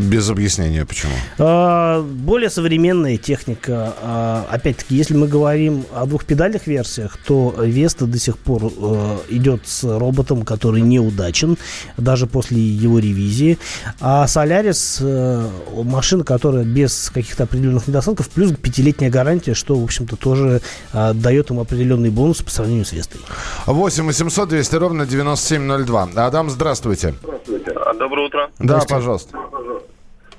Без 0.09 0.29
объяснения, 0.29 0.85
почему. 0.85 1.13
А, 1.37 2.01
более 2.01 2.49
современная 2.49 3.17
техника. 3.17 3.93
А, 4.01 4.47
опять-таки, 4.51 4.95
если 4.95 5.15
мы 5.15 5.27
говорим 5.27 5.85
о 5.93 6.05
двухпедальных 6.05 6.67
версиях, 6.67 7.17
то 7.25 7.55
Веста 7.59 8.05
до 8.05 8.19
сих 8.19 8.37
пор 8.37 8.71
э, 8.75 9.17
идет 9.29 9.61
с 9.65 9.83
роботом, 9.83 10.43
который 10.43 10.81
неудачен, 10.81 11.57
даже 11.97 12.27
после 12.27 12.59
его 12.59 12.99
ревизии. 12.99 13.57
А 13.99 14.27
Солярис 14.27 14.99
э, 15.01 15.49
машина, 15.83 16.23
которая 16.23 16.63
без 16.63 17.09
каких-то 17.13 17.43
определенных 17.43 17.87
недостатков, 17.87 18.29
плюс 18.29 18.51
пятилетняя 18.51 19.11
гарантия, 19.11 19.53
что, 19.53 19.75
в 19.75 19.83
общем-то, 19.83 20.15
тоже 20.15 20.61
дает 20.93 21.51
им 21.51 21.59
определенный 21.59 22.09
бонус 22.09 22.41
по 22.41 22.51
сравнению 22.51 22.85
с 22.85 22.91
Вестой. 22.91 23.21
8 23.65 24.05
800 24.05 24.49
200 24.49 24.75
ровно 24.75 25.05
9702. 25.05 26.09
Адам, 26.15 26.49
здравствуйте. 26.49 27.15
Здравствуйте. 27.21 27.66
Доброе 27.97 28.27
утро. 28.27 28.49
Да, 28.59 28.81
пожалуйста. 28.87 29.37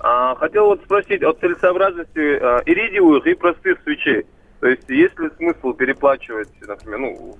А, 0.01 0.35
хотел 0.37 0.67
вот 0.67 0.81
спросить 0.85 1.23
о 1.23 1.33
целесообразности 1.33 2.39
а, 2.41 2.63
иридиевых 2.65 3.27
и 3.27 3.35
простых 3.35 3.79
свечей. 3.83 4.27
То 4.61 4.69
есть 4.69 4.89
есть 4.89 5.19
ли 5.19 5.29
смысл 5.37 5.73
переплачивать, 5.73 6.49
например, 6.67 6.99
ну, 6.99 7.37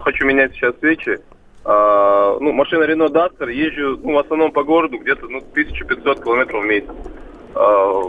хочу 0.00 0.24
менять 0.26 0.52
сейчас 0.52 0.74
свечи, 0.80 1.18
а, 1.64 2.38
ну, 2.40 2.52
машина 2.52 2.84
Renault 2.84 3.12
Duster, 3.12 3.50
езжу 3.50 3.98
ну, 4.02 4.14
в 4.14 4.18
основном 4.18 4.52
по 4.52 4.64
городу 4.64 4.98
где-то 4.98 5.26
ну, 5.28 5.38
1500 5.38 6.22
километров 6.22 6.62
в 6.62 6.66
месяц. 6.66 6.90
А, 7.54 8.02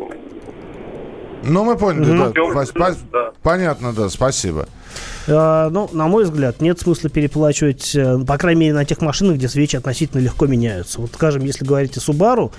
ну, 1.44 1.64
мы 1.64 1.78
поняли, 1.78 2.18
да. 2.18 2.32
да. 2.74 2.96
да. 3.12 3.32
Понятно, 3.44 3.94
да, 3.94 4.10
спасибо. 4.10 4.68
Э, 5.28 5.70
ну, 5.72 5.90
на 5.94 6.08
мой 6.08 6.26
взгляд, 6.26 6.62
нет 6.62 6.80
смысла 6.80 7.10
переплачивать, 7.10 7.96
э, 7.96 8.20
по 8.26 8.38
крайней 8.38 8.62
мере, 8.62 8.74
на 8.74 8.86
тех 8.86 9.02
машинах, 9.02 9.38
где 9.38 9.48
свечи 9.48 9.76
относительно 9.76 10.22
легко 10.22 10.48
меняются. 10.48 11.02
Вот, 11.02 11.12
скажем, 11.14 11.44
если 11.46 11.66
говорить 11.66 11.98
о 11.98 12.00
Subaru, 12.00 12.52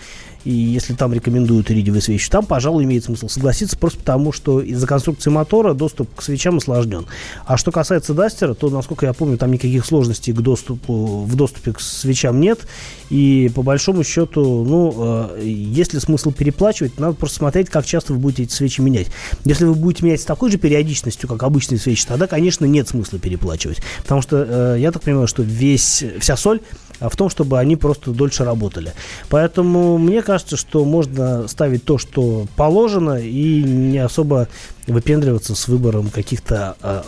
и 0.45 0.53
если 0.53 0.93
там 0.95 1.13
рекомендуют 1.13 1.71
иридиевые 1.71 2.03
свечи, 2.03 2.29
там, 2.31 2.45
пожалуй, 2.45 2.85
имеет 2.85 3.05
смысл 3.05 3.29
согласиться, 3.29 3.79
просто 3.79 3.99
потому 4.01 4.33
что 4.33 4.61
из-за 4.61 4.87
конструкции 4.87 5.31
мотора 5.31 5.73
доступ 5.73 6.15
к 6.15 6.23
свечам 6.23 6.59
осложнен. 6.59 7.07
А 7.47 7.57
что 7.57 7.73
касается 7.73 8.13
Дастера, 8.13 8.55
то, 8.55 8.69
насколько 8.69 9.07
я 9.07 9.15
помню, 9.15 9.39
там 9.39 9.51
никаких 9.51 9.85
сложностей 9.87 10.33
к 10.33 10.41
доступу, 10.41 11.25
в 11.25 11.35
доступе 11.35 11.73
к 11.73 11.81
свечам 11.81 12.41
нет. 12.41 12.61
И 13.09 13.51
по 13.55 13.63
большому 13.63 14.05
счету, 14.05 14.65
ну, 14.65 14.95
э, 15.39 15.43
есть 15.45 15.95
ли 15.95 16.01
смысл 16.01 16.31
переплачивать, 16.31 16.99
надо 16.99 17.15
просто 17.15 17.39
смотреть, 17.39 17.71
как 17.71 17.87
часто 17.87 18.13
вы 18.13 18.19
будете 18.19 18.43
эти 18.43 18.53
свечи 18.53 18.83
менять. 18.83 19.09
Если 19.45 19.65
вы 19.65 19.75
будете 19.75 20.05
менять 20.05 20.21
с 20.21 20.25
такой 20.25 20.51
же 20.51 20.59
периодичностью, 20.59 21.29
как 21.29 21.43
обычные 21.43 21.79
свечи, 21.79 22.07
тогда, 22.07 22.27
конечно, 22.27 22.54
нет 22.63 22.89
смысла 22.89 23.19
переплачивать. 23.19 23.83
Потому 24.03 24.23
что 24.23 24.47
э, 24.77 24.77
я 24.79 24.93
так 24.93 25.03
понимаю, 25.03 25.27
что 25.27 25.43
весь, 25.43 26.05
вся 26.21 26.37
соль 26.37 26.61
а 27.01 27.09
в 27.09 27.17
том, 27.17 27.29
чтобы 27.29 27.59
они 27.59 27.75
просто 27.75 28.13
дольше 28.13 28.45
работали. 28.45 28.93
Поэтому 29.29 29.99
мне 29.99 30.23
кажется, 30.23 30.57
что 30.57 30.85
можно 30.85 31.49
ставить 31.49 31.85
то, 31.85 31.99
что 31.99 32.47
положено, 32.55 33.19
и 33.21 33.65
не 33.65 33.99
особо 33.99 34.49
выпендриваться 34.87 35.57
с 35.57 35.67
выбором 35.67 36.09
каких-то 36.09 36.77
а, 36.81 37.05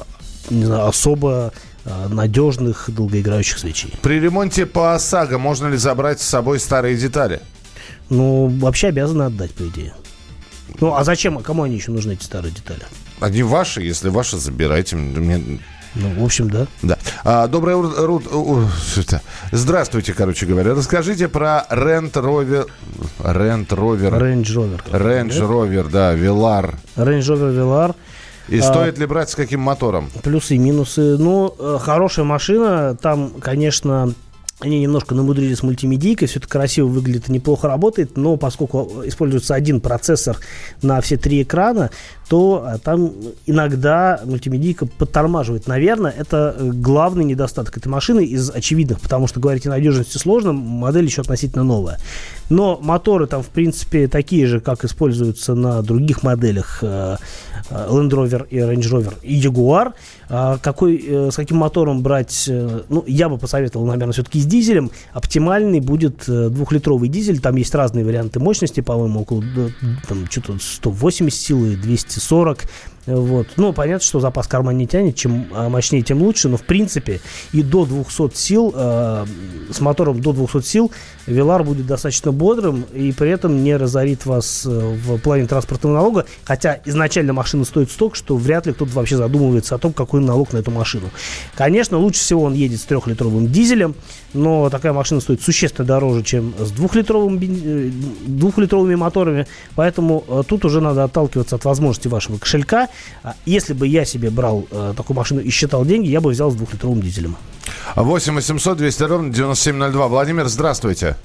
не 0.50 0.64
знаю, 0.64 0.86
особо 0.86 1.52
а, 1.84 2.08
надежных, 2.08 2.90
долгоиграющих 2.90 3.58
свечей. 3.58 3.92
При 4.02 4.18
ремонте 4.20 4.66
по 4.66 4.94
ОСАГО 4.94 5.38
можно 5.38 5.68
ли 5.68 5.76
забрать 5.76 6.20
с 6.20 6.26
собой 6.26 6.58
старые 6.58 6.96
детали? 6.96 7.40
Ну, 8.08 8.46
вообще 8.46 8.88
обязаны 8.88 9.24
отдать, 9.24 9.52
по 9.52 9.66
идее. 9.66 9.94
Ну, 10.80 10.94
а 10.94 11.04
зачем? 11.04 11.38
Кому 11.38 11.62
они 11.62 11.76
еще 11.76 11.90
нужны, 11.90 12.12
эти 12.12 12.24
старые 12.24 12.52
детали? 12.52 12.82
Они 13.20 13.42
ваши, 13.42 13.82
если 13.82 14.08
ваши, 14.08 14.36
забирайте. 14.38 14.96
Мне 14.96 15.60
ну, 15.96 16.10
в 16.20 16.24
общем, 16.24 16.50
да. 16.50 16.66
Да. 16.82 16.98
А, 17.24 17.48
доброе 17.48 17.76
утро. 17.76 18.68
Здравствуйте, 19.50 20.12
короче 20.12 20.44
говоря. 20.44 20.74
Расскажите 20.74 21.26
про 21.28 21.64
Rent 21.70 22.12
Rover. 22.12 22.68
Rent 23.18 23.68
Rover. 23.68 24.10
Range 24.10 24.42
Rover. 24.42 24.80
Range 24.90 25.28
Rover, 25.30 25.88
да, 25.90 26.14
Velar. 26.14 26.74
Range 26.96 27.20
Rover 27.20 27.56
Velar. 27.56 27.94
И 28.48 28.58
а, 28.58 28.62
стоит 28.62 28.98
ли 28.98 29.06
брать 29.06 29.30
с 29.30 29.34
каким 29.34 29.60
мотором? 29.60 30.10
Плюсы 30.22 30.54
и 30.54 30.58
минусы. 30.58 31.16
Ну, 31.18 31.54
э, 31.58 31.78
хорошая 31.80 32.24
машина. 32.24 32.96
Там, 33.00 33.30
конечно, 33.40 34.12
они 34.60 34.80
немножко 34.80 35.14
намудрили 35.14 35.54
с 35.54 35.62
мультимедийкой, 35.62 36.28
все 36.28 36.38
это 36.38 36.48
красиво 36.48 36.86
выглядит 36.86 37.28
неплохо 37.28 37.68
работает, 37.68 38.16
но 38.16 38.38
поскольку 38.38 39.02
используется 39.04 39.54
один 39.54 39.80
процессор 39.80 40.38
на 40.80 41.00
все 41.02 41.18
три 41.18 41.42
экрана, 41.42 41.90
то 42.28 42.64
а, 42.66 42.78
там 42.78 43.12
иногда 43.44 44.20
мультимедийка 44.24 44.86
подтормаживает. 44.86 45.66
Наверное, 45.66 46.10
это 46.10 46.56
э, 46.58 46.70
главный 46.72 47.24
недостаток 47.24 47.76
этой 47.76 47.88
машины 47.88 48.24
из 48.24 48.50
очевидных, 48.50 49.00
потому 49.00 49.26
что 49.26 49.40
говорить 49.40 49.66
о 49.66 49.70
надежности 49.70 50.18
сложно, 50.18 50.52
модель 50.52 51.04
еще 51.04 51.20
относительно 51.20 51.62
новая. 51.62 52.00
Но 52.48 52.78
моторы 52.80 53.26
там, 53.26 53.42
в 53.42 53.48
принципе, 53.48 54.08
такие 54.08 54.46
же, 54.46 54.60
как 54.60 54.84
используются 54.84 55.54
на 55.54 55.82
других 55.82 56.22
моделях 56.22 56.78
э, 56.82 57.16
э, 57.70 57.86
Land 57.90 58.10
Rover 58.10 58.48
и 58.48 58.56
Range 58.56 58.80
Rover 58.80 59.14
и 59.22 59.40
Jaguar. 59.40 59.92
А 60.28 60.58
какой, 60.58 61.30
с 61.30 61.36
каким 61.36 61.58
мотором 61.58 62.02
брать, 62.02 62.50
ну, 62.88 63.04
я 63.06 63.28
бы 63.28 63.38
посоветовал, 63.38 63.86
наверное, 63.86 64.12
все-таки 64.12 64.40
дизелем. 64.46 64.90
Оптимальный 65.12 65.80
будет 65.80 66.24
двухлитровый 66.26 67.08
дизель, 67.08 67.40
там 67.40 67.56
есть 67.56 67.74
разные 67.74 68.04
варианты 68.04 68.40
мощности, 68.40 68.80
по-моему, 68.80 69.20
около 69.20 69.44
там, 70.08 70.26
что-то 70.30 70.58
180 70.58 71.38
сил 71.38 71.66
и 71.66 71.76
200 71.76 72.06
240 72.06 72.64
вот. 73.06 73.46
Ну, 73.56 73.72
понятно, 73.72 74.04
что 74.04 74.18
запас 74.20 74.48
кармана 74.48 74.76
не 74.76 74.86
тянет, 74.86 75.14
чем 75.14 75.46
а, 75.52 75.68
мощнее, 75.68 76.02
тем 76.02 76.22
лучше, 76.22 76.48
но 76.48 76.56
в 76.56 76.62
принципе 76.62 77.20
и 77.52 77.62
до 77.62 77.84
200 77.84 78.34
сил, 78.34 78.72
э, 78.74 79.26
с 79.70 79.80
мотором 79.80 80.20
до 80.20 80.32
200 80.32 80.62
сил, 80.62 80.92
Велар 81.26 81.62
будет 81.62 81.86
достаточно 81.86 82.32
бодрым 82.32 82.84
и 82.92 83.12
при 83.12 83.30
этом 83.30 83.62
не 83.62 83.76
разорит 83.76 84.26
вас 84.26 84.64
э, 84.66 84.68
в 84.68 85.18
плане 85.18 85.46
транспортного 85.46 85.94
налога, 85.94 86.26
хотя 86.44 86.80
изначально 86.84 87.32
машина 87.32 87.64
стоит 87.64 87.90
столько, 87.90 88.16
что 88.16 88.36
вряд 88.36 88.66
ли 88.66 88.72
кто-то 88.72 88.92
вообще 88.92 89.16
задумывается 89.16 89.76
о 89.76 89.78
том, 89.78 89.92
какой 89.92 90.20
налог 90.20 90.52
на 90.52 90.58
эту 90.58 90.70
машину. 90.70 91.10
Конечно, 91.54 91.98
лучше 91.98 92.20
всего 92.20 92.42
он 92.42 92.54
едет 92.54 92.80
с 92.80 92.84
трехлитровым 92.84 93.48
дизелем, 93.48 93.94
но 94.34 94.68
такая 94.68 94.92
машина 94.92 95.20
стоит 95.20 95.42
существенно 95.42 95.86
дороже, 95.86 96.22
чем 96.22 96.54
с 96.58 96.70
двухлитровым, 96.72 97.38
э, 97.40 97.90
двухлитровыми 98.26 98.96
моторами, 98.96 99.46
поэтому 99.76 100.24
э, 100.26 100.42
тут 100.46 100.64
уже 100.64 100.80
надо 100.80 101.04
отталкиваться 101.04 101.56
от 101.56 101.64
возможности 101.64 102.08
вашего 102.08 102.38
кошелька 102.38 102.88
если 103.44 103.74
бы 103.74 103.86
я 103.86 104.04
себе 104.04 104.30
брал 104.30 104.66
э, 104.70 104.94
такую 104.96 105.16
машину 105.16 105.40
и 105.40 105.50
считал 105.50 105.84
деньги, 105.84 106.08
я 106.08 106.20
бы 106.20 106.30
взял 106.30 106.50
с 106.50 106.54
двухлитровым 106.54 107.00
дизелем. 107.00 107.36
8 107.94 108.34
800 108.34 108.78
200 108.78 109.02
ровно 109.04 109.32
9702. 109.32 110.08
Владимир, 110.08 110.44
здравствуйте. 110.46 111.16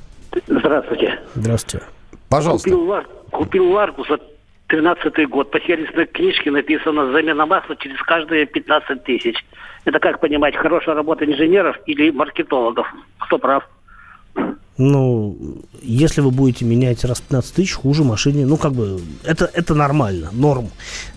Здравствуйте. 0.47 1.19
Здравствуйте. 1.35 1.85
Пожалуйста. 2.29 2.69
Купил, 2.69 2.87
лар, 2.87 3.07
купил 3.31 3.71
Ларгус 3.71 4.09
от 4.09 4.21
13 4.67 5.29
год. 5.29 5.51
По 5.51 5.59
сервисной 5.59 6.05
книжке 6.05 6.49
написано 6.49 7.11
замена 7.11 7.45
масла 7.45 7.75
через 7.75 8.01
каждые 8.03 8.45
15 8.45 9.03
тысяч. 9.03 9.35
Это 9.83 9.99
как 9.99 10.19
понимать, 10.19 10.55
хорошая 10.55 10.95
работа 10.95 11.25
инженеров 11.25 11.77
или 11.87 12.11
маркетологов? 12.11 12.87
Кто 13.19 13.37
прав? 13.37 13.67
Ну, 14.77 15.37
если 15.81 16.21
вы 16.21 16.31
будете 16.31 16.65
менять 16.65 17.03
раз 17.03 17.21
15 17.21 17.53
тысяч, 17.53 17.73
хуже 17.73 18.03
машине, 18.03 18.45
ну, 18.45 18.57
как 18.57 18.73
бы, 18.73 19.01
это, 19.23 19.49
это 19.53 19.75
нормально, 19.75 20.29
норм. 20.31 20.69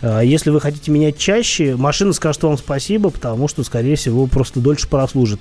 А 0.03 0.21
если 0.21 0.51
вы 0.51 0.61
хотите 0.61 0.91
менять 0.91 1.19
чаще, 1.19 1.77
машина 1.77 2.13
скажет 2.13 2.43
вам 2.43 2.59
спасибо, 2.59 3.11
потому 3.11 3.47
что, 3.49 3.63
скорее 3.63 3.97
всего, 3.97 4.27
просто 4.27 4.61
дольше 4.61 4.89
прослужит. 4.89 5.41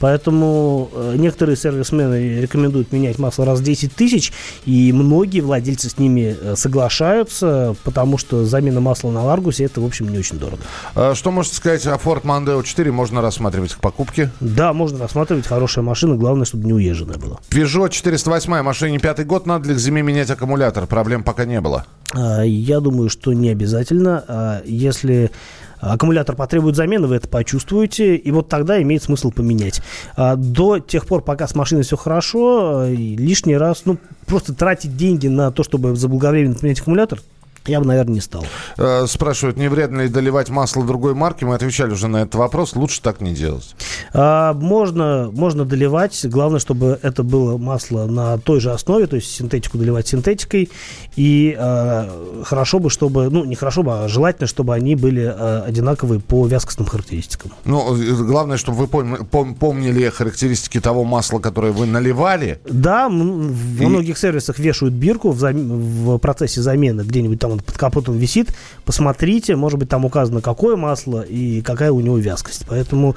Поэтому 0.00 0.90
э, 0.92 1.14
некоторые 1.16 1.56
сервисмены 1.56 2.40
рекомендуют 2.40 2.92
менять 2.92 3.20
масло 3.20 3.46
раз 3.46 3.60
в 3.60 3.62
10 3.62 3.94
тысяч, 3.94 4.32
и 4.66 4.92
многие 4.92 5.40
владельцы 5.40 5.88
с 5.88 5.98
ними 5.98 6.36
э, 6.38 6.54
соглашаются, 6.56 7.76
потому 7.84 8.18
что 8.18 8.44
замена 8.44 8.80
масла 8.80 9.12
на 9.12 9.22
Ларгусе 9.22 9.64
это, 9.64 9.80
в 9.80 9.86
общем, 9.86 10.08
не 10.08 10.18
очень 10.18 10.38
дорого. 10.38 10.62
А 10.96 11.14
что 11.14 11.30
можете 11.30 11.56
сказать 11.56 11.86
о 11.86 11.94
Ford 11.94 12.22
Mondeo 12.22 12.64
4? 12.64 12.90
Можно 12.90 13.22
рассматривать 13.22 13.74
к 13.74 13.78
покупке? 13.78 14.30
Да, 14.40 14.72
можно 14.72 14.98
рассматривать. 14.98 15.46
Хорошая 15.46 15.84
машина, 15.84 16.16
главное, 16.16 16.44
чтобы 16.44 16.64
не 16.66 16.72
уезженная 16.72 17.18
была. 17.18 17.38
Peugeot 17.52 17.90
408, 17.90 18.62
машине 18.62 18.98
пятый 18.98 19.26
год, 19.26 19.44
надо 19.44 19.68
ли 19.68 19.74
к 19.74 19.78
зиме 19.78 20.00
менять 20.00 20.30
аккумулятор? 20.30 20.86
Проблем 20.86 21.22
пока 21.22 21.44
не 21.44 21.60
было. 21.60 21.84
А, 22.14 22.40
я 22.40 22.80
думаю, 22.80 23.10
что 23.10 23.34
не 23.34 23.50
обязательно. 23.50 24.24
А, 24.26 24.62
если 24.64 25.30
аккумулятор 25.78 26.34
потребует 26.34 26.76
замены, 26.76 27.08
вы 27.08 27.16
это 27.16 27.28
почувствуете, 27.28 28.16
и 28.16 28.30
вот 28.30 28.48
тогда 28.48 28.80
имеет 28.80 29.02
смысл 29.02 29.30
поменять. 29.30 29.82
А 30.16 30.36
до 30.36 30.78
тех 30.78 31.04
пор, 31.04 31.20
пока 31.20 31.46
с 31.46 31.54
машиной 31.54 31.82
все 31.82 31.98
хорошо, 31.98 32.86
лишний 32.88 33.58
раз, 33.58 33.82
ну, 33.84 33.98
просто 34.24 34.54
тратить 34.54 34.96
деньги 34.96 35.28
на 35.28 35.50
то, 35.50 35.62
чтобы 35.62 35.94
заблаговременно 35.94 36.54
поменять 36.54 36.80
аккумулятор, 36.80 37.20
я 37.66 37.80
бы, 37.80 37.86
наверное, 37.86 38.14
не 38.14 38.20
стал. 38.20 38.44
Э, 38.76 39.06
спрашивают, 39.06 39.56
не 39.56 39.68
вредно 39.68 40.02
ли 40.02 40.08
доливать 40.08 40.50
масло 40.50 40.84
другой 40.84 41.14
марки? 41.14 41.44
Мы 41.44 41.54
отвечали 41.54 41.92
уже 41.92 42.08
на 42.08 42.22
этот 42.22 42.34
вопрос. 42.34 42.74
Лучше 42.74 43.00
так 43.00 43.20
не 43.20 43.32
делать. 43.32 43.74
А, 44.12 44.52
можно, 44.54 45.30
можно 45.32 45.64
доливать. 45.64 46.26
Главное, 46.26 46.58
чтобы 46.58 46.98
это 47.02 47.22
было 47.22 47.58
масло 47.58 48.06
на 48.06 48.38
той 48.38 48.60
же 48.60 48.72
основе, 48.72 49.06
то 49.06 49.16
есть 49.16 49.30
синтетику 49.30 49.78
доливать 49.78 50.08
синтетикой. 50.08 50.70
И 51.14 51.56
а, 51.58 52.42
хорошо 52.44 52.80
бы, 52.80 52.90
чтобы, 52.90 53.30
ну, 53.30 53.44
не 53.44 53.54
хорошо 53.54 53.82
бы, 53.82 53.92
а 53.92 54.08
желательно, 54.08 54.48
чтобы 54.48 54.74
они 54.74 54.96
были 54.96 55.24
а, 55.24 55.64
одинаковые 55.66 56.20
по 56.20 56.46
вязкостным 56.46 56.86
характеристикам. 56.88 57.52
Ну, 57.64 57.96
главное, 58.24 58.56
чтобы 58.56 58.78
вы 58.78 58.84
пом- 58.86 59.54
помнили 59.54 60.08
характеристики 60.08 60.80
того 60.80 61.04
масла, 61.04 61.38
которое 61.38 61.72
вы 61.72 61.86
наливали. 61.86 62.60
Да, 62.68 63.06
и... 63.06 63.10
многих 63.10 64.18
сервисах 64.18 64.58
вешают 64.58 64.94
бирку 64.94 65.30
в, 65.30 65.38
зам... 65.38 65.54
в 65.56 66.18
процессе 66.18 66.60
замены 66.60 67.02
где-нибудь 67.02 67.38
там 67.38 67.51
он 67.52 67.60
под 67.60 67.76
капотом 67.76 68.16
висит, 68.16 68.54
посмотрите, 68.84 69.56
может 69.56 69.78
быть, 69.78 69.88
там 69.88 70.04
указано, 70.04 70.40
какое 70.40 70.76
масло 70.76 71.22
и 71.22 71.62
какая 71.62 71.92
у 71.92 72.00
него 72.00 72.18
вязкость. 72.18 72.64
Поэтому 72.68 73.16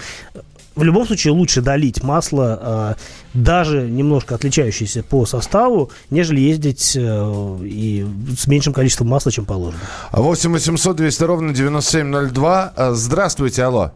в 0.75 0.83
любом 0.83 1.05
случае 1.05 1.33
лучше 1.33 1.61
долить 1.61 2.03
масло, 2.03 2.59
а, 2.61 2.95
даже 3.33 3.81
немножко 3.83 4.35
отличающееся 4.35 5.03
по 5.03 5.25
составу, 5.25 5.89
нежели 6.09 6.41
ездить 6.41 6.97
э, 6.97 7.57
и 7.63 8.05
с 8.37 8.47
меньшим 8.47 8.73
количеством 8.73 9.07
масла, 9.07 9.31
чем 9.31 9.45
положено. 9.45 9.79
8 10.11 10.51
800 10.51 10.95
200 10.97 11.23
ровно 11.23 11.53
9702. 11.53 12.73
А, 12.75 12.91
здравствуйте, 12.93 13.63
алло. 13.63 13.91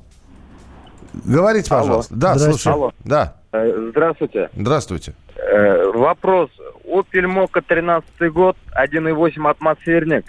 Говорите, 1.25 1.69
пожалуйста. 1.69 2.13
Алло. 2.13 2.21
Да, 2.21 2.39
слушаю. 2.39 2.73
Алло. 2.73 2.91
Да. 3.03 3.35
Э, 3.51 3.89
здравствуйте. 3.91 4.49
Здравствуйте. 4.55 5.13
Э, 5.47 5.91
вопрос. 5.93 6.49
Opel 6.85 7.25
Mokka 7.25 7.61
13 7.65 8.31
год, 8.31 8.57
1.8 8.75 9.49
атмосферник. 9.49 10.25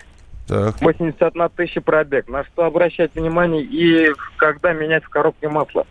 Так. 0.47 0.81
81 0.81 1.49
тысяча 1.57 1.81
пробег. 1.81 2.29
На 2.29 2.45
что 2.45 2.65
обращать 2.65 3.15
внимание 3.15 3.63
и 3.63 4.13
когда 4.37 4.73
менять 4.73 5.05
в 5.05 5.09
коробке 5.09 5.49
масло? 5.49 5.87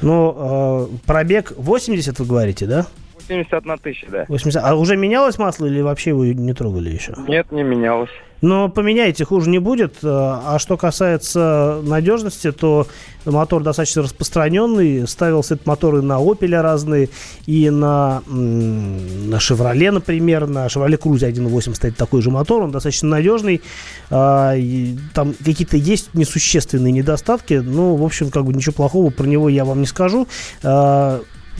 Ну, 0.00 0.88
э, 0.92 0.96
пробег 1.06 1.52
80, 1.56 2.18
вы 2.18 2.26
говорите, 2.26 2.66
да? 2.66 2.86
81 3.28 3.78
тысяча, 3.78 4.06
да. 4.10 4.24
80. 4.28 4.62
А 4.62 4.74
уже 4.74 4.96
менялось 4.96 5.38
масло 5.38 5.66
или 5.66 5.80
вообще 5.80 6.12
вы 6.12 6.34
не 6.34 6.52
трогали 6.52 6.90
еще? 6.90 7.14
Нет, 7.26 7.50
не 7.52 7.62
менялось. 7.62 8.10
Но 8.42 8.68
поменяйте, 8.68 9.24
хуже 9.24 9.48
не 9.48 9.58
будет. 9.58 9.96
А 10.02 10.58
что 10.58 10.76
касается 10.76 11.80
надежности, 11.82 12.52
то 12.52 12.86
мотор 13.24 13.62
достаточно 13.62 14.02
распространенный. 14.02 15.08
Ставился 15.08 15.54
этот 15.54 15.66
мотор 15.66 15.96
и 15.96 16.02
на 16.02 16.20
Opel 16.20 16.60
разные, 16.60 17.08
и 17.46 17.70
на, 17.70 18.22
на 18.26 19.36
Chevrolet, 19.36 19.90
например. 19.90 20.46
На 20.46 20.66
Chevrolet 20.66 20.98
Cruze 20.98 21.30
1.8 21.30 21.74
стоит 21.74 21.96
такой 21.96 22.20
же 22.20 22.30
мотор. 22.30 22.62
Он 22.62 22.70
достаточно 22.70 23.08
надежный. 23.08 23.62
А, 24.10 24.54
там 25.14 25.32
какие-то 25.32 25.78
есть 25.78 26.12
несущественные 26.14 26.92
недостатки. 26.92 27.54
Ну, 27.54 27.96
в 27.96 28.04
общем, 28.04 28.30
как 28.30 28.44
бы 28.44 28.52
ничего 28.52 28.74
плохого 28.74 29.10
про 29.10 29.24
него 29.24 29.48
я 29.48 29.64
вам 29.64 29.80
не 29.80 29.86
скажу. 29.86 30.28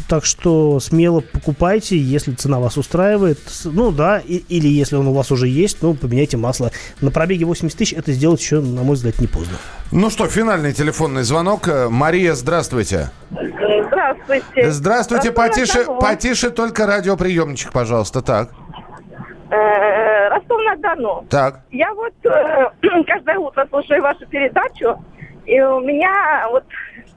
Так 0.09 0.25
что 0.25 0.79
смело 0.81 1.21
покупайте, 1.21 1.99
если 1.99 2.33
цена 2.33 2.61
вас 2.61 2.77
устраивает. 2.77 3.39
Ну 3.65 3.91
да, 3.91 4.19
и, 4.19 4.37
или 4.49 4.69
если 4.69 4.97
он 4.97 5.09
у 5.09 5.13
вас 5.13 5.33
уже 5.33 5.49
есть, 5.49 5.79
ну 5.83 5.95
поменяйте 5.95 6.37
масло. 6.37 6.71
На 7.01 7.11
пробеге 7.11 7.45
80 7.45 7.77
тысяч 7.77 7.93
это 7.93 8.13
сделать 8.13 8.41
еще, 8.41 8.61
на 8.61 8.83
мой 8.83 8.95
взгляд, 8.95 9.19
не 9.21 9.27
поздно. 9.27 9.57
Ну 9.93 10.11
что, 10.11 10.27
финальный 10.29 10.73
телефонный 10.73 11.23
звонок. 11.23 11.69
Мария, 11.91 12.35
здравствуйте. 12.35 13.11
Здравствуйте. 13.31 14.71
Здравствуйте. 14.71 15.33
Потише, 15.33 15.85
потише 16.01 16.51
только 16.51 16.87
радиоприемничек, 16.87 17.73
пожалуйста. 17.73 18.23
Так. 18.23 18.51
Э, 19.51 20.29
Ростов-на-Дону. 20.29 21.25
Так. 21.31 21.61
Я 21.71 21.93
вот 21.95 22.13
э, 22.25 22.71
каждое 23.07 23.39
утро 23.39 23.67
слушаю 23.71 24.03
вашу 24.03 24.27
передачу, 24.27 24.97
и 25.45 25.61
у 25.61 25.81
меня 25.81 26.47
вот 26.51 26.65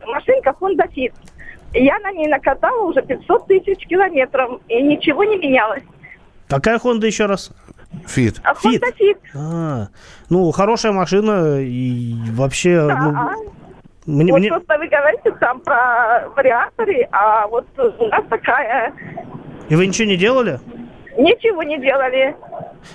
машинка 0.05 0.53
Honda 0.59 0.88
Fit. 0.95 1.13
Я 1.74 2.00
на 2.00 2.12
ней 2.12 2.28
накатала 2.28 2.84
уже 2.84 3.02
500 3.02 3.48
тысяч 3.48 3.86
километров, 3.88 4.62
и 4.68 4.82
ничего 4.82 5.24
не 5.24 5.38
менялось. 5.38 5.84
Какая 6.48 6.80
Honda 6.80 7.06
еще 7.06 7.28
раз? 7.28 7.52
Фит. 8.08 8.42
А 8.44 8.53
Honda 8.53 8.92
Fit. 9.00 9.18
А, 9.36 9.88
ну, 10.29 10.50
хорошая 10.51 10.92
машина 10.92 11.60
и 11.60 12.16
вообще... 12.32 12.88
Да. 12.88 13.36
Ну, 14.05 14.24
мне, 14.24 14.32
вот 14.32 14.40
мне... 14.40 14.50
просто 14.50 14.77
вы 14.79 14.88
говорите 14.88 15.32
там 15.40 15.60
про 15.60 16.27
вариаторы, 16.36 17.08
а 17.12 17.48
вот 17.48 17.68
у 17.77 18.05
нас 18.08 18.24
такая... 18.29 18.94
И 19.70 19.75
вы 19.75 19.86
ничего 19.86 20.08
не 20.08 20.18
делали? 20.18 20.60
Ничего 21.16 21.62
не 21.62 21.77
делали. 21.79 22.36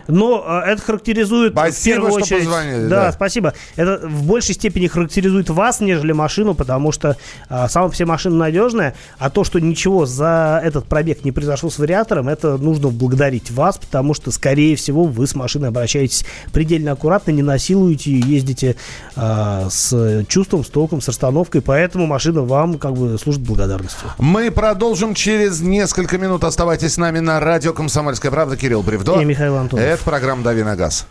Но 0.09 0.45
э, 0.47 0.73
это 0.73 0.83
характеризует 0.83 1.53
спасибо, 1.53 1.75
в 1.75 1.85
первую 1.85 2.13
очередь. 2.13 2.45
Позвонили, 2.45 2.87
да, 2.89 3.05
да, 3.07 3.13
спасибо. 3.13 3.55
Это 3.77 4.07
в 4.07 4.25
большей 4.25 4.55
степени 4.55 4.87
характеризует 4.87 5.51
вас, 5.51 5.81
нежели 5.81 6.13
машину, 6.13 6.55
потому 6.55 6.93
что 6.93 7.17
э, 7.49 7.67
сама 7.69 7.89
все 7.91 8.05
машина 8.05 8.37
надежная, 8.37 8.95
а 9.19 9.31
то, 9.31 9.45
что 9.45 9.61
ничего 9.61 10.07
за 10.07 10.61
этот 10.63 10.87
пробег 10.87 11.25
не 11.25 11.33
произошло 11.33 11.71
с 11.71 11.79
вариатором, 11.79 12.29
это 12.29 12.57
нужно 12.57 12.89
благодарить 12.89 13.51
вас, 13.51 13.79
потому 13.79 14.15
что, 14.15 14.31
скорее 14.31 14.77
всего, 14.77 15.05
вы 15.05 15.27
с 15.27 15.35
машиной 15.35 15.69
обращаетесь 15.69 16.25
предельно 16.53 16.93
аккуратно, 16.93 17.31
не 17.31 17.43
насилуете 17.43 18.11
ее, 18.11 18.35
ездите 18.35 18.77
э, 19.17 19.69
с 19.71 20.25
чувством, 20.29 20.65
с 20.65 20.69
толком, 20.69 21.01
с 21.01 21.09
расстановкой, 21.09 21.63
поэтому 21.63 22.07
машина 22.07 22.43
вам 22.43 22.79
как 22.79 22.95
бы 22.95 23.19
служит 23.19 23.43
благодарностью. 23.43 24.09
Мы 24.19 24.51
продолжим 24.51 25.15
через 25.15 25.61
несколько 25.61 26.19
минут. 26.19 26.45
Оставайтесь 26.45 26.95
с 26.95 26.97
нами 26.97 27.21
на 27.21 27.41
радио 27.41 27.73
«Комсомольская 27.73 28.31
правда». 28.31 28.57
Кирилл 28.57 28.83
Бревдо. 28.83 29.21
И 29.21 29.25
Михаил 29.25 29.57
Антонов. 29.57 29.84
Это 29.85 30.03
программа 30.03 30.43
«Дави 30.43 30.63
на 30.63 30.77
газ». 30.77 31.07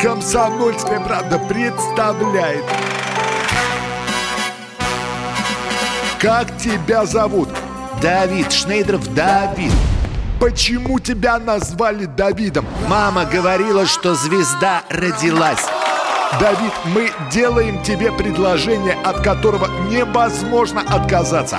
Комсомольская 0.00 0.98
правда 1.00 1.38
представляет. 1.38 2.64
Как 6.18 6.56
тебя 6.56 7.04
зовут? 7.04 7.50
Давид 8.00 8.50
Шнейдров 8.50 9.12
Давид. 9.12 9.72
Почему 10.40 10.98
тебя 11.00 11.38
назвали 11.38 12.06
Давидом? 12.06 12.64
Мама 12.88 13.26
говорила, 13.26 13.84
что 13.84 14.14
звезда 14.14 14.84
родилась. 14.88 15.66
Давид, 16.40 16.72
мы 16.86 17.10
делаем 17.30 17.82
тебе 17.82 18.10
предложение, 18.10 18.94
от 19.04 19.20
которого 19.20 19.66
невозможно 19.90 20.80
отказаться 20.80 21.58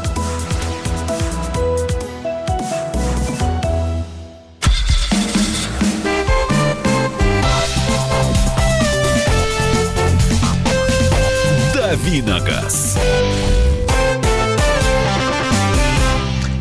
Виногаз. 12.03 12.97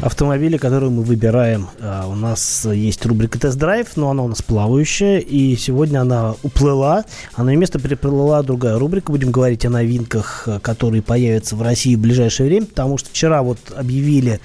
Автомобили, 0.03 0.57
которые 0.57 0.91
мы 0.91 1.03
выбираем, 1.03 1.69
а, 1.81 2.07
у 2.07 2.15
нас 2.15 2.67
есть 2.67 3.05
рубрика 3.07 3.39
«Тест-драйв», 3.39 3.89
но 3.97 4.11
она 4.11 4.23
у 4.23 4.29
нас 4.29 4.43
плавающая, 4.43 5.19
и 5.19 5.57
сегодня 5.57 6.01
она 6.01 6.35
уплыла, 6.43 7.05
а 7.35 7.45
на 7.45 7.55
место 7.57 7.79
приплыла 7.79 8.43
другая 8.43 8.79
рубрика. 8.79 9.13
Будем 9.13 9.31
говорить 9.31 9.65
о 9.65 9.71
новинках, 9.71 10.49
которые 10.63 11.03
появятся 11.03 11.57
в 11.57 11.63
России 11.63 11.97
в 11.97 12.01
ближайшее 12.01 12.49
время, 12.49 12.67
потому 12.67 12.99
что 12.99 13.11
вчера 13.11 13.43
вот 13.43 13.59
объявили 13.75 14.41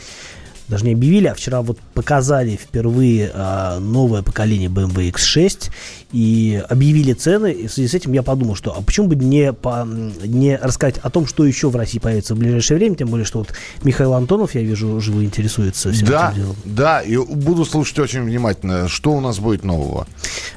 даже 0.68 0.86
не 0.86 0.94
объявили, 0.94 1.28
а 1.28 1.36
вчера 1.36 1.62
вот 1.62 1.80
показали 1.94 2.56
впервые 2.56 3.32
а, 3.34 3.80
новое 3.80 4.24
поколение 4.24 4.70
BMW 4.70 5.12
X6 5.12 5.72
и 6.16 6.64
объявили 6.70 7.12
цены. 7.12 7.52
И 7.52 7.68
в 7.68 7.74
связи 7.74 7.90
с 7.90 7.94
этим 7.94 8.14
я 8.14 8.24
подумал, 8.24 8.56
что 8.56 8.72
а 8.72 8.82
почему 8.82 9.08
бы 9.08 9.18
не, 9.18 9.52
по, 9.52 9.86
не 10.24 10.56
рассказать 10.56 10.98
о 11.00 11.10
том, 11.10 11.28
что 11.28 11.46
еще 11.46 11.70
в 11.70 11.76
России 11.76 12.00
появится 12.00 12.36
в 12.36 12.38
ближайшее 12.38 12.78
время, 12.78 12.96
тем 12.96 13.10
более, 13.10 13.26
что 13.26 13.40
вот 13.40 13.50
Михаил 13.84 14.14
Антонов, 14.14 14.56
я 14.56 14.62
вижу, 14.62 15.02
живо 15.02 15.26
интересуется 15.26 15.92
всем 15.92 16.08
да, 16.08 16.30
этим 16.30 16.42
делом. 16.42 16.56
Да, 16.64 17.02
и 17.02 17.18
буду 17.18 17.66
слушать 17.66 18.00
очень 18.00 18.24
внимательно, 18.24 18.88
что 18.88 19.12
у 19.12 19.20
нас 19.20 19.40
будет 19.40 19.66
нового. 19.66 20.08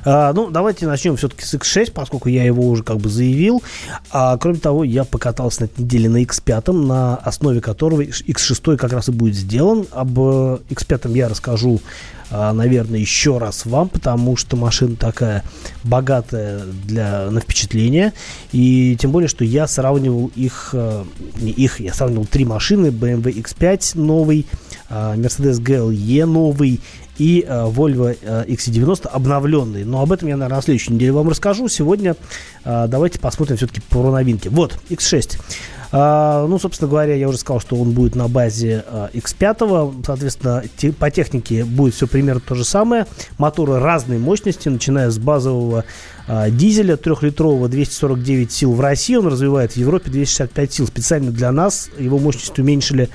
А, 0.04 0.32
ну, 0.32 0.48
давайте 0.48 0.86
начнем 0.86 1.16
все-таки 1.16 1.44
с 1.44 1.52
X6, 1.54 1.90
поскольку 1.90 2.28
я 2.28 2.44
его 2.44 2.68
уже 2.68 2.84
как 2.84 2.98
бы 2.98 3.08
заявил. 3.08 3.60
А, 4.12 4.36
кроме 4.38 4.60
того, 4.60 4.84
я 4.84 5.02
покатался 5.02 5.62
на 5.62 5.64
этой 5.64 5.80
неделе 5.80 6.08
на 6.08 6.22
X5, 6.22 6.72
на 6.72 7.16
основе 7.16 7.60
которого 7.60 8.02
X6 8.02 8.76
как 8.76 8.92
раз 8.92 9.08
и 9.08 9.12
будет 9.12 9.34
сделан. 9.34 9.86
Об 9.90 10.20
X5 10.20 11.16
я 11.16 11.28
расскажу 11.28 11.80
наверное, 12.30 13.00
еще 13.00 13.38
раз 13.38 13.64
вам, 13.66 13.88
потому 13.88 14.36
что 14.36 14.56
машина 14.56 14.96
такая 14.96 15.44
богатая 15.84 16.62
для, 16.84 17.30
на 17.30 17.40
впечатление. 17.40 18.12
И 18.52 18.96
тем 19.00 19.12
более, 19.12 19.28
что 19.28 19.44
я 19.44 19.66
сравнивал 19.66 20.30
их, 20.34 20.70
а, 20.72 21.06
не 21.40 21.50
их, 21.50 21.80
я 21.80 21.94
сравнивал 21.94 22.26
три 22.26 22.44
машины, 22.44 22.88
BMW 22.88 23.42
X5 23.42 23.98
новый, 23.98 24.46
а, 24.90 25.16
Mercedes 25.16 25.60
GLE 25.60 26.24
новый 26.26 26.80
и 27.18 27.44
Volvo 27.48 28.16
XC90 28.46 29.08
обновленный. 29.08 29.84
Но 29.84 30.02
об 30.02 30.12
этом 30.12 30.28
я, 30.28 30.36
наверное, 30.36 30.58
на 30.58 30.62
следующей 30.62 30.92
неделе 30.92 31.10
вам 31.10 31.28
расскажу. 31.28 31.68
Сегодня 31.68 32.14
давайте 32.64 33.18
посмотрим 33.18 33.56
все-таки 33.56 33.80
про 33.80 34.12
новинки. 34.12 34.46
Вот, 34.46 34.78
X6. 34.88 35.36
А, 35.90 36.46
ну, 36.46 36.58
собственно 36.58 36.90
говоря, 36.90 37.14
я 37.14 37.28
уже 37.28 37.38
сказал, 37.38 37.60
что 37.60 37.76
он 37.76 37.92
будет 37.92 38.14
на 38.14 38.28
базе 38.28 38.84
а, 38.86 39.10
X5. 39.12 40.04
Соответственно, 40.04 40.62
те, 40.76 40.92
по 40.92 41.10
технике 41.10 41.64
будет 41.64 41.94
все 41.94 42.06
примерно 42.06 42.40
то 42.40 42.54
же 42.54 42.64
самое. 42.64 43.06
Моторы 43.38 43.78
разной 43.78 44.18
мощности, 44.18 44.68
начиная 44.68 45.10
с 45.10 45.18
базового 45.18 45.84
а, 46.26 46.50
дизеля 46.50 46.96
трехлитрового 46.96 47.68
249 47.68 48.52
сил 48.52 48.74
в 48.74 48.80
России. 48.80 49.16
Он 49.16 49.28
развивает 49.28 49.72
в 49.72 49.76
Европе 49.76 50.10
265 50.10 50.72
сил. 50.72 50.86
Специально 50.86 51.30
для 51.30 51.52
нас 51.52 51.88
его 51.98 52.18
мощность 52.18 52.58
уменьшили 52.58 53.08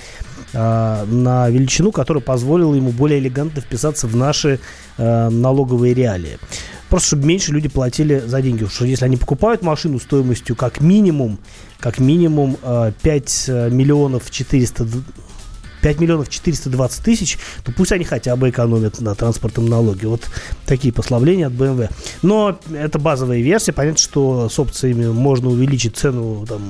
на 0.54 1.50
величину, 1.50 1.92
которая 1.92 2.24
позволила 2.24 2.76
ему 2.76 2.92
более 2.92 3.20
элегантно 3.20 3.62
вписаться 3.62 4.08
в 4.08 4.16
наши 4.16 4.60
э, 4.98 5.30
налоговые 5.30 5.94
реалии. 5.94 6.38
Просто 6.90 7.08
чтобы 7.08 7.26
меньше 7.26 7.52
люди 7.52 7.70
платили 7.70 8.20
за 8.20 8.42
деньги. 8.42 8.66
Что 8.66 8.86
если 8.86 9.06
они 9.06 9.18
покупают 9.18 9.64
машину 9.64 10.00
стоимостью 10.00 10.56
как 10.56 10.80
минимум 10.80 11.40
как 11.80 12.00
минимум 12.00 12.58
5 13.02 13.46
э, 13.48 13.70
миллионов 13.72 14.30
400 14.32 14.88
5 15.84 16.00
миллионов 16.00 16.30
420 16.30 17.04
тысяч, 17.04 17.38
то 17.64 17.72
пусть 17.74 17.92
они 17.92 18.06
хотя 18.06 18.36
бы 18.36 18.50
экономят 18.50 19.02
на 19.02 19.14
транспортном 19.16 19.66
налоге. 19.66 20.08
Вот 20.08 20.22
такие 20.66 20.94
послабления 20.94 21.48
от 21.48 21.54
BMW. 21.54 21.90
Но 22.22 22.58
это 22.74 23.00
базовая 23.00 23.42
версия. 23.42 23.74
Понятно, 23.74 24.00
что 24.00 24.48
с 24.50 24.58
опциями 24.58 25.08
можно 25.08 25.50
увеличить 25.50 25.98
цену 25.98 26.46
там, 26.48 26.62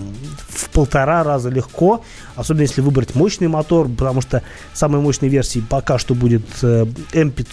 в 0.49 0.69
полтора 0.69 1.23
раза 1.23 1.49
легко. 1.49 2.03
Особенно 2.35 2.63
если 2.63 2.81
выбрать 2.81 3.15
мощный 3.15 3.47
мотор, 3.47 3.87
потому 3.89 4.21
что 4.21 4.43
самой 4.73 5.01
мощной 5.01 5.29
версией 5.29 5.65
пока 5.67 5.97
что 5.97 6.15
будет 6.15 6.43
э, 6.61 6.85
M5, 7.13 7.47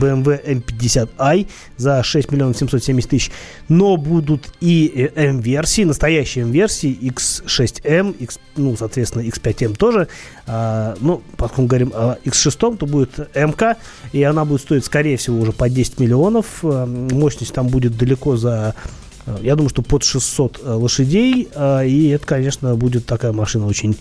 BMW 0.00 0.62
M50i 0.62 1.48
за 1.76 2.02
6 2.02 2.30
миллионов 2.32 2.56
770 2.56 3.10
тысяч. 3.10 3.30
Но 3.68 3.96
будут 3.96 4.52
и 4.60 5.10
M-версии, 5.14 5.82
настоящие 5.82 6.44
M-версии, 6.44 6.96
X6M, 7.00 8.16
X, 8.18 8.38
ну, 8.56 8.76
соответственно, 8.76 9.22
X5M 9.22 9.76
тоже. 9.76 10.08
А, 10.46 10.96
ну, 11.00 11.22
поскольку 11.36 11.62
мы 11.62 11.68
говорим 11.68 11.92
о 11.94 12.16
X6, 12.24 12.76
то 12.76 12.86
будет 12.86 13.18
МК, 13.34 13.76
и 14.12 14.22
она 14.22 14.44
будет 14.44 14.62
стоить, 14.62 14.84
скорее 14.84 15.16
всего, 15.16 15.40
уже 15.40 15.52
по 15.52 15.68
10 15.68 16.00
миллионов. 16.00 16.46
Э, 16.62 16.86
мощность 16.86 17.54
там 17.54 17.68
будет 17.68 17.96
далеко 17.96 18.36
за 18.36 18.74
э, 18.76 19.07
я 19.42 19.56
думаю, 19.56 19.70
что 19.70 19.82
под 19.82 20.02
600 20.04 20.60
э, 20.62 20.72
лошадей, 20.72 21.48
и 21.84 22.08
это, 22.08 22.26
конечно, 22.26 22.74
будет 22.74 23.06
такая 23.06 23.32
машина 23.32 23.66
очень, 23.66 23.96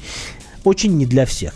очень 0.63 0.97
не 0.97 1.05
для 1.05 1.25
всех. 1.25 1.53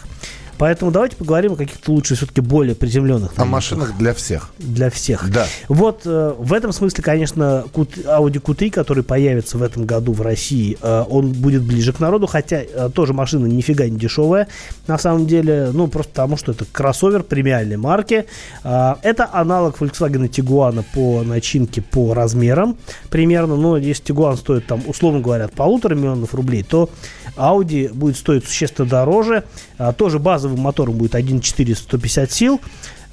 Поэтому 0.62 0.92
давайте 0.92 1.16
поговорим 1.16 1.54
о 1.54 1.56
каких-то 1.56 1.92
лучше 1.92 2.14
все-таки 2.14 2.40
более 2.40 2.76
приземленных. 2.76 3.32
О 3.36 3.46
машинах 3.46 3.98
для 3.98 4.14
всех. 4.14 4.52
Для 4.60 4.92
всех. 4.92 5.32
Да. 5.32 5.48
Вот 5.68 6.04
э, 6.06 6.36
в 6.38 6.54
этом 6.54 6.72
смысле, 6.72 7.04
конечно, 7.04 7.66
Audi 7.74 8.40
Q3, 8.40 8.70
который 8.70 9.02
появится 9.02 9.58
в 9.58 9.64
этом 9.64 9.88
году 9.88 10.14
в 10.14 10.22
России, 10.22 10.78
э, 10.80 11.04
он 11.10 11.32
будет 11.32 11.64
ближе 11.64 11.94
к 11.94 12.00
народу, 12.00 12.28
хотя 12.28 12.62
э, 12.62 12.92
тоже 12.94 13.12
машина 13.12 13.48
нифига 13.48 13.90
не 13.90 13.98
дешевая, 13.98 14.50
на 14.86 15.00
самом 15.00 15.26
деле, 15.26 15.72
ну, 15.74 15.88
просто 15.88 16.12
потому, 16.12 16.38
что 16.38 16.52
это 16.52 16.64
кроссовер 16.72 17.24
премиальной 17.24 17.78
марки. 17.78 18.28
Э, 18.64 18.98
это 19.02 19.32
аналог 19.34 19.82
Volkswagen 19.82 20.30
Tiguan 20.30 20.86
по 20.94 21.24
начинке, 21.24 21.82
по 21.82 22.14
размерам 22.14 22.78
примерно, 23.10 23.56
но 23.56 23.78
если 23.78 24.14
Tiguan 24.14 24.38
стоит 24.38 24.68
там, 24.68 24.84
условно 24.86 25.22
говоря, 25.22 25.46
от 25.46 25.54
полутора 25.54 25.96
миллионов 25.96 26.36
рублей, 26.36 26.62
то 26.62 26.88
Audi 27.36 27.92
будет 27.92 28.18
стоить 28.18 28.46
существенно 28.46 28.88
дороже. 28.88 29.44
А, 29.78 29.94
тоже 29.94 30.20
базовым 30.52 30.62
мотором 30.62 30.96
будет 30.96 31.16
1.4 31.16 31.76
150 31.76 32.32
сил. 32.32 32.62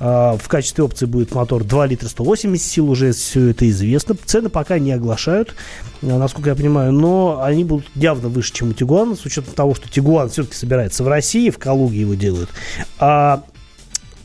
А, 0.00 0.36
в 0.36 0.48
качестве 0.48 0.84
опции 0.84 1.06
будет 1.06 1.34
мотор 1.34 1.64
2 1.64 1.86
литра 1.86 2.08
180 2.08 2.66
сил, 2.66 2.90
уже 2.90 3.12
все 3.12 3.48
это 3.48 3.68
известно. 3.68 4.16
Цены 4.24 4.48
пока 4.48 4.78
не 4.78 4.92
оглашают, 4.92 5.54
а, 6.02 6.18
насколько 6.18 6.50
я 6.50 6.56
понимаю, 6.56 6.92
но 6.92 7.42
они 7.42 7.64
будут 7.64 7.86
явно 7.94 8.28
выше, 8.28 8.52
чем 8.52 8.70
у 8.70 8.72
Тигуана, 8.72 9.16
с 9.16 9.24
учетом 9.24 9.54
того, 9.54 9.74
что 9.74 9.88
Тигуан 9.88 10.30
все-таки 10.30 10.56
собирается 10.56 11.02
в 11.02 11.08
России, 11.08 11.50
в 11.50 11.58
Калуге 11.58 12.00
его 12.00 12.14
делают, 12.14 12.50
а 12.98 13.42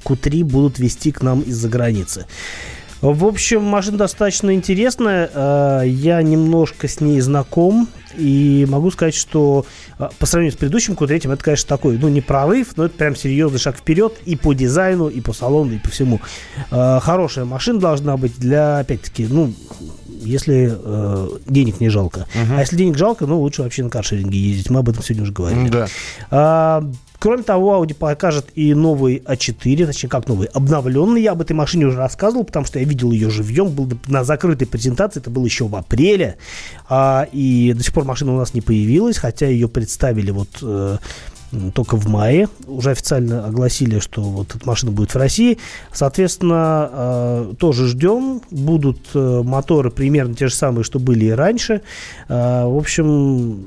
Q3 0.05 0.43
будут 0.43 0.79
вести 0.79 1.11
к 1.11 1.21
нам 1.21 1.41
из-за 1.41 1.69
границы. 1.69 2.27
В 3.01 3.25
общем, 3.25 3.63
машина 3.63 3.97
достаточно 3.97 4.53
интересная. 4.53 5.29
А, 5.33 5.81
я 5.81 6.21
немножко 6.21 6.87
с 6.87 7.01
ней 7.01 7.19
знаком. 7.19 7.89
И 8.17 8.65
могу 8.69 8.91
сказать, 8.91 9.15
что 9.15 9.65
а, 9.97 10.09
по 10.19 10.25
сравнению 10.25 10.53
с 10.53 10.57
предыдущим 10.59 10.93
Q3, 10.93 11.33
это, 11.33 11.43
конечно, 11.43 11.67
такой, 11.67 11.97
ну, 11.97 12.09
не 12.09 12.21
прорыв, 12.21 12.75
но 12.75 12.85
это 12.85 12.95
прям 12.95 13.15
серьезный 13.15 13.59
шаг 13.59 13.77
вперед 13.77 14.13
и 14.25 14.35
по 14.35 14.53
дизайну, 14.53 15.07
и 15.07 15.21
по 15.21 15.33
салону, 15.33 15.73
и 15.73 15.79
по 15.79 15.89
всему. 15.89 16.19
А, 16.71 16.99
хорошая 16.99 17.45
машина 17.45 17.79
должна 17.79 18.17
быть 18.17 18.37
для, 18.37 18.79
опять-таки, 18.79 19.27
ну, 19.29 19.53
если 20.25 20.71
э, 20.73 21.29
денег 21.47 21.81
не 21.81 21.89
жалко. 21.89 22.27
Uh-huh. 22.33 22.57
А 22.57 22.59
если 22.61 22.77
денег 22.77 22.97
жалко, 22.97 23.25
ну, 23.25 23.41
лучше 23.41 23.61
вообще 23.61 23.83
на 23.83 23.89
каршеринге 23.89 24.39
ездить. 24.39 24.69
Мы 24.69 24.79
об 24.79 24.87
этом 24.87 25.03
сегодня 25.03 25.23
уже 25.23 25.33
говорили. 25.33 25.67
Да. 25.67 25.87
А, 26.31 26.83
Кроме 27.23 27.43
того, 27.43 27.81
Audi 27.81 27.93
покажет 27.93 28.47
и 28.53 28.73
новый 28.73 29.23
А4, 29.25 29.85
точнее, 29.85 30.09
как 30.09 30.27
новый, 30.27 30.47
обновленный. 30.47 31.21
Я 31.21 31.31
об 31.31 31.41
этой 31.41 31.53
машине 31.53 31.85
уже 31.85 31.97
рассказывал, 31.97 32.43
потому 32.43 32.65
что 32.65 32.79
я 32.79 32.85
видел 32.85 33.11
ее 33.11 33.29
живьем, 33.29 33.69
был 33.69 33.89
на 34.07 34.25
закрытой 34.25 34.65
презентации, 34.65 35.21
это 35.21 35.29
было 35.29 35.45
еще 35.45 35.65
в 35.65 35.73
апреле. 35.73 36.35
А, 36.89 37.25
и 37.31 37.71
до 37.77 37.81
сих 37.81 37.93
пор 37.93 38.02
машина 38.03 38.33
у 38.33 38.37
нас 38.37 38.53
не 38.53 38.61
появилась, 38.61 39.17
хотя 39.17 39.47
ее 39.47 39.67
представили 39.67 40.31
вот 40.31 40.49
э, 40.61 40.97
только 41.73 41.97
в 41.97 42.07
мае. 42.07 42.47
Уже 42.67 42.91
официально 42.91 43.45
огласили, 43.45 43.99
что 43.99 44.21
вот 44.21 44.55
эта 44.55 44.65
машина 44.65 44.91
будет 44.91 45.13
в 45.13 45.17
России. 45.17 45.59
Соответственно, 45.91 46.89
э, 46.91 47.53
тоже 47.59 47.87
ждем. 47.87 48.41
Будут 48.49 48.99
э, 49.13 49.41
моторы 49.43 49.91
примерно 49.91 50.33
те 50.35 50.47
же 50.47 50.55
самые, 50.55 50.83
что 50.83 50.99
были 50.99 51.25
и 51.25 51.31
раньше. 51.31 51.81
Э, 52.27 52.65
в 52.65 52.77
общем, 52.77 53.65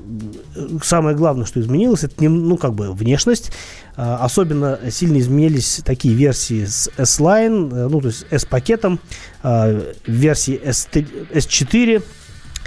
самое 0.83 1.15
главное, 1.15 1.45
что 1.45 1.59
изменилось, 1.59 2.03
это 2.03 2.15
не, 2.19 2.27
ну, 2.27 2.57
как 2.57 2.73
бы 2.73 2.91
внешность. 2.91 3.51
Особенно 3.95 4.77
сильно 4.91 5.17
изменились 5.17 5.81
такие 5.83 6.13
версии 6.13 6.65
с 6.65 6.87
S-Line, 6.97 7.87
ну, 7.89 7.99
то 7.99 8.09
есть 8.09 8.27
S-пакетом, 8.29 8.99
версии 9.41 10.61
S3, 10.63 11.31
S4. 11.33 12.03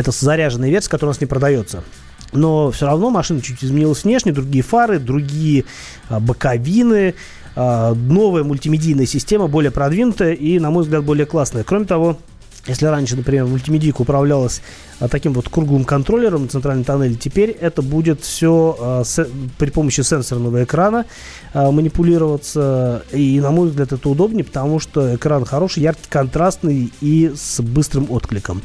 Это 0.00 0.12
заряженная 0.12 0.70
версия, 0.70 0.88
которая 0.88 1.10
у 1.10 1.14
нас 1.14 1.20
не 1.20 1.26
продается. 1.26 1.84
Но 2.32 2.70
все 2.70 2.86
равно 2.86 3.10
машина 3.10 3.42
чуть 3.42 3.62
изменилась 3.62 4.02
внешне, 4.02 4.32
другие 4.32 4.64
фары, 4.64 4.98
другие 4.98 5.66
а, 6.08 6.20
боковины, 6.20 7.14
а, 7.54 7.92
новая 7.92 8.42
мультимедийная 8.42 9.04
система, 9.04 9.46
более 9.46 9.70
продвинутая 9.70 10.32
и, 10.32 10.58
на 10.58 10.70
мой 10.70 10.84
взгляд, 10.84 11.04
более 11.04 11.26
классная. 11.26 11.64
Кроме 11.64 11.84
того, 11.84 12.16
если 12.66 12.86
раньше, 12.86 13.14
например, 13.14 13.44
мультимедийка 13.44 14.00
управлялась 14.00 14.62
а, 15.00 15.08
таким 15.08 15.34
вот 15.34 15.50
круглым 15.50 15.84
контроллером 15.84 16.48
центральной 16.48 16.84
тоннеле, 16.84 17.16
теперь 17.16 17.50
это 17.50 17.82
будет 17.82 18.22
все 18.22 19.04
при 19.58 19.68
помощи 19.68 20.00
сенсорного 20.00 20.64
экрана 20.64 21.04
манипулироваться. 21.52 23.02
И, 23.12 23.38
на 23.38 23.50
мой 23.50 23.68
взгляд, 23.68 23.92
это 23.92 24.08
удобнее, 24.08 24.44
потому 24.44 24.80
что 24.80 25.14
экран 25.14 25.44
хороший, 25.44 25.82
яркий, 25.82 26.08
контрастный 26.08 26.90
и 27.02 27.32
с 27.36 27.60
быстрым 27.60 28.06
откликом. 28.10 28.62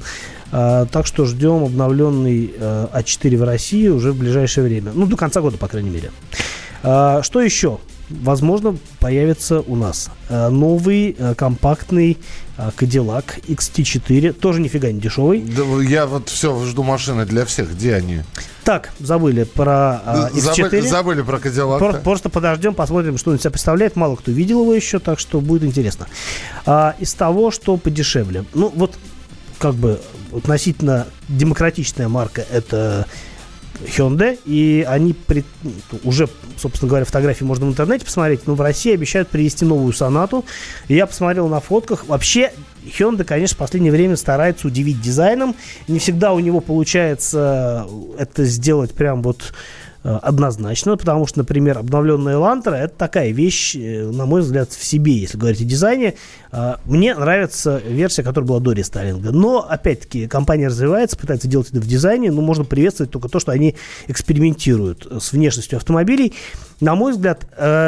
А, 0.52 0.86
так 0.86 1.06
что 1.06 1.26
ждем 1.26 1.64
обновленный 1.64 2.54
А4 2.58 3.38
в 3.38 3.44
России 3.44 3.88
уже 3.88 4.12
в 4.12 4.18
ближайшее 4.18 4.66
время. 4.66 4.92
Ну, 4.94 5.06
до 5.06 5.18
конца 5.18 5.42
года, 5.42 5.58
по 5.58 5.68
крайней 5.68 5.90
мере. 5.90 6.12
А, 6.84 7.22
что 7.24 7.42
еще? 7.42 7.80
возможно, 8.10 8.78
появится 9.00 9.62
у 9.62 9.76
нас 9.76 10.12
новый 10.30 11.16
компактный 11.36 12.18
Cadillac 12.58 13.44
XT4, 13.48 14.34
тоже 14.34 14.62
нифига 14.62 14.92
не 14.92 15.00
дешевый. 15.00 15.42
Да, 15.42 15.64
я 15.82 16.06
вот 16.06 16.30
все 16.30 16.58
жду 16.66 16.84
машины 16.84 17.26
для 17.26 17.46
всех. 17.46 17.72
Где 17.72 17.96
они? 17.96 18.22
Так, 18.64 18.92
забыли 19.00 19.44
про 19.44 20.02
э, 20.06 20.30
X4. 20.36 20.56
Забыли, 20.56 20.88
забыли 20.88 21.22
про 21.22 21.38
Cadillac. 21.38 21.80
Просто, 21.80 22.02
просто 22.02 22.30
подождем, 22.30 22.74
посмотрим, 22.74 23.18
что 23.18 23.32
он 23.32 23.40
себя 23.40 23.52
представляет. 23.52 23.96
Мало 23.96 24.16
кто 24.16 24.32
видел 24.32 24.62
его 24.62 24.74
еще, 24.74 25.00
так 25.00 25.20
что 25.20 25.42
будет 25.42 25.64
интересно. 25.64 26.08
А, 26.66 26.96
из 27.00 27.14
того, 27.14 27.52
что 27.52 27.78
подешевле. 27.78 28.46
Ну, 28.54 28.72
вот 28.74 28.96
как 29.60 29.76
бы 29.76 30.00
относительно 30.34 31.08
демократичная 31.30 32.08
марка 32.08 32.46
это 32.52 33.08
Hyundai, 33.84 34.40
и 34.46 34.86
они 34.88 35.14
при, 35.14 35.44
уже, 36.04 36.30
собственно 36.58 36.90
говоря, 36.90 37.06
фотографии 37.06 37.44
можно 37.44 37.66
в 37.66 37.70
интернете 37.70 38.06
посмотреть, 38.06 38.48
но 38.48 38.56
в 38.56 38.62
России 38.62 38.94
обещают 38.94 39.30
привезти 39.30 39.66
новую 39.66 39.94
сонату. 39.94 40.46
Я 40.88 41.06
посмотрел 41.06 41.48
на 41.48 41.60
фотках. 41.60 42.06
Вообще, 42.08 42.54
Hyundai, 42.86 43.24
конечно, 43.24 43.56
в 43.56 43.60
последнее 43.60 43.92
время 43.92 44.16
старается 44.16 44.68
удивить 44.68 45.02
дизайном. 45.02 45.56
Не 45.88 46.00
всегда 46.00 46.34
у 46.34 46.40
него 46.40 46.62
получается 46.62 47.88
это 48.18 48.46
сделать 48.46 48.94
прям 48.94 49.22
вот 49.22 49.54
однозначно, 50.06 50.98
потому 50.98 51.26
что, 51.26 51.40
например, 51.40 51.80
обновленная 51.80 52.36
Elantra 52.36 52.76
это 52.76 52.94
такая 52.96 53.32
вещь, 53.32 53.76
э, 53.76 54.10
на 54.12 54.26
мой 54.26 54.42
взгляд, 54.42 54.72
в 54.72 54.84
себе, 54.84 55.14
если 55.14 55.38
говорить 55.38 55.62
о 55.62 55.66
дизайне. 55.66 56.14
Э, 56.52 56.76
мне 56.86 57.16
нравится 57.16 57.82
версия, 57.86 58.22
которая 58.22 58.48
была 58.48 58.60
до 58.60 58.74
рестайлинга. 58.74 59.32
Но, 59.32 59.66
опять-таки, 59.68 60.28
компания 60.28 60.68
развивается, 60.68 61.18
пытается 61.18 61.48
делать 61.48 61.70
это 61.70 61.80
в 61.80 61.88
дизайне, 61.88 62.32
но 62.32 62.42
можно 62.42 62.64
приветствовать 62.64 63.12
только 63.12 63.30
то, 63.30 63.40
что 63.40 63.52
они 63.52 63.76
экспериментируют 64.08 65.08
с 65.20 65.32
внешностью 65.32 65.78
автомобилей. 65.78 66.34
На 66.82 66.96
мой 66.96 67.14
взгляд, 67.14 67.48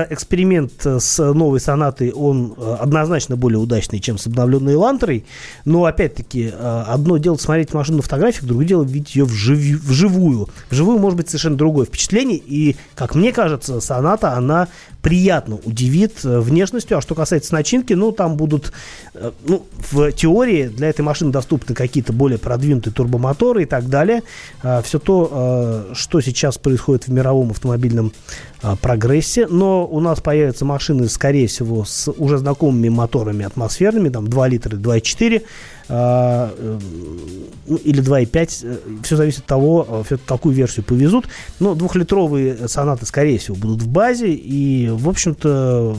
эксперимент 0.09 0.71
с 0.85 1.17
новой 1.33 1.59
сонатой, 1.59 2.11
он 2.11 2.55
однозначно 2.57 3.35
более 3.35 3.59
удачный, 3.59 3.99
чем 3.99 4.17
с 4.17 4.27
обновленной 4.27 4.73
Элантрой. 4.73 5.25
Но, 5.65 5.85
опять-таки, 5.85 6.53
одно 6.59 7.17
дело 7.17 7.35
смотреть 7.35 7.73
машину 7.73 7.97
на 7.97 8.03
фотографиях, 8.03 8.45
другое 8.45 8.65
дело 8.65 8.83
видеть 8.83 9.15
ее 9.15 9.25
вживую. 9.25 9.79
Вживую, 9.79 10.49
вживую 10.69 10.99
может 10.99 11.17
быть 11.17 11.27
совершенно 11.29 11.57
другое 11.57 11.85
впечатление. 11.85 12.37
И, 12.37 12.75
как 12.95 13.15
мне 13.15 13.33
кажется, 13.33 13.81
соната, 13.81 14.33
она 14.33 14.67
приятно 15.01 15.59
удивит 15.63 16.23
э, 16.23 16.39
внешностью. 16.39 16.97
А 16.97 17.01
что 17.01 17.15
касается 17.15 17.53
начинки, 17.53 17.93
ну, 17.93 18.11
там 18.11 18.35
будут, 18.35 18.71
э, 19.13 19.31
ну, 19.45 19.65
в 19.91 20.11
теории 20.11 20.67
для 20.67 20.89
этой 20.89 21.01
машины 21.01 21.31
доступны 21.31 21.75
какие-то 21.75 22.13
более 22.13 22.39
продвинутые 22.39 22.93
турбомоторы 22.93 23.63
и 23.63 23.65
так 23.65 23.87
далее. 23.89 24.23
А, 24.63 24.81
Все 24.81 24.99
то, 24.99 25.87
э, 25.91 25.93
что 25.93 26.21
сейчас 26.21 26.57
происходит 26.57 27.07
в 27.07 27.11
мировом 27.11 27.51
автомобильном 27.51 28.11
а, 28.61 28.75
прогрессе. 28.75 29.47
Но 29.47 29.85
у 29.85 29.99
нас 29.99 30.19
появятся 30.19 30.65
машины, 30.65 31.07
скорее 31.09 31.47
всего, 31.47 31.85
с 31.85 32.11
уже 32.11 32.37
знакомыми 32.37 32.89
моторами 32.89 33.45
атмосферными, 33.45 34.09
там 34.09 34.27
2 34.27 34.47
литра, 34.47 34.75
2,4 34.75 35.37
а, 35.37 35.41
ну, 35.41 35.45
или 35.89 38.01
2,5. 38.01 39.01
Все 39.03 39.15
зависит 39.15 39.39
от 39.39 39.45
того, 39.45 40.05
какую 40.25 40.55
версию 40.55 40.85
повезут. 40.85 41.27
Но 41.59 41.75
двухлитровые 41.75 42.67
сонаты, 42.67 43.05
скорее 43.05 43.37
всего, 43.37 43.55
будут 43.55 43.81
в 43.81 43.87
базе. 43.87 44.31
И 44.31 44.89
в 44.89 45.09
общем-то, 45.09 45.97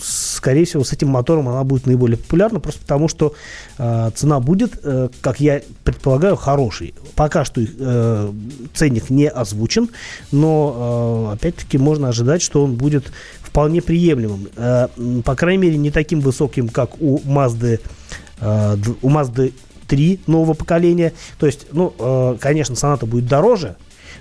скорее 0.00 0.64
всего, 0.64 0.84
с 0.84 0.92
этим 0.92 1.08
мотором 1.08 1.48
она 1.48 1.64
будет 1.64 1.86
наиболее 1.86 2.16
популярна, 2.16 2.60
просто 2.60 2.80
потому 2.80 3.08
что 3.08 3.34
э, 3.78 4.10
цена 4.14 4.40
будет, 4.40 4.80
э, 4.82 5.08
как 5.20 5.40
я 5.40 5.62
предполагаю, 5.84 6.36
хорошей. 6.36 6.94
Пока 7.14 7.44
что 7.44 7.62
э, 7.62 8.32
ценник 8.74 9.10
не 9.10 9.28
озвучен, 9.28 9.90
но, 10.32 11.30
э, 11.30 11.34
опять-таки, 11.34 11.78
можно 11.78 12.08
ожидать, 12.08 12.42
что 12.42 12.64
он 12.64 12.74
будет 12.74 13.12
вполне 13.42 13.82
приемлемым. 13.82 14.48
Э, 14.56 14.88
по 15.24 15.34
крайней 15.34 15.62
мере, 15.62 15.76
не 15.76 15.90
таким 15.90 16.20
высоким, 16.20 16.68
как 16.68 17.00
у 17.00 17.18
Mazda, 17.20 17.74
э, 17.74 17.78
у 18.40 19.10
Mazda 19.10 19.52
3 19.88 20.20
нового 20.26 20.54
поколения. 20.54 21.12
То 21.38 21.46
есть, 21.46 21.66
ну, 21.72 21.94
э, 21.98 22.36
конечно, 22.40 22.74
Sonata 22.74 23.06
будет 23.06 23.26
дороже, 23.26 23.76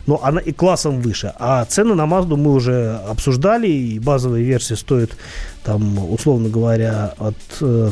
но 0.08 0.19
она 0.23 0.39
и 0.39 0.51
классом 0.51 1.01
выше. 1.01 1.34
А 1.38 1.63
цены 1.65 1.93
на 1.93 2.03
Mazda 2.03 2.36
мы 2.36 2.53
уже 2.53 2.99
обсуждали, 3.08 3.67
и 3.67 3.99
базовая 3.99 4.41
версия 4.41 4.75
стоит, 4.75 5.15
там, 5.63 6.12
условно 6.12 6.49
говоря, 6.49 7.13
от 7.17 7.36
э, 7.62 7.91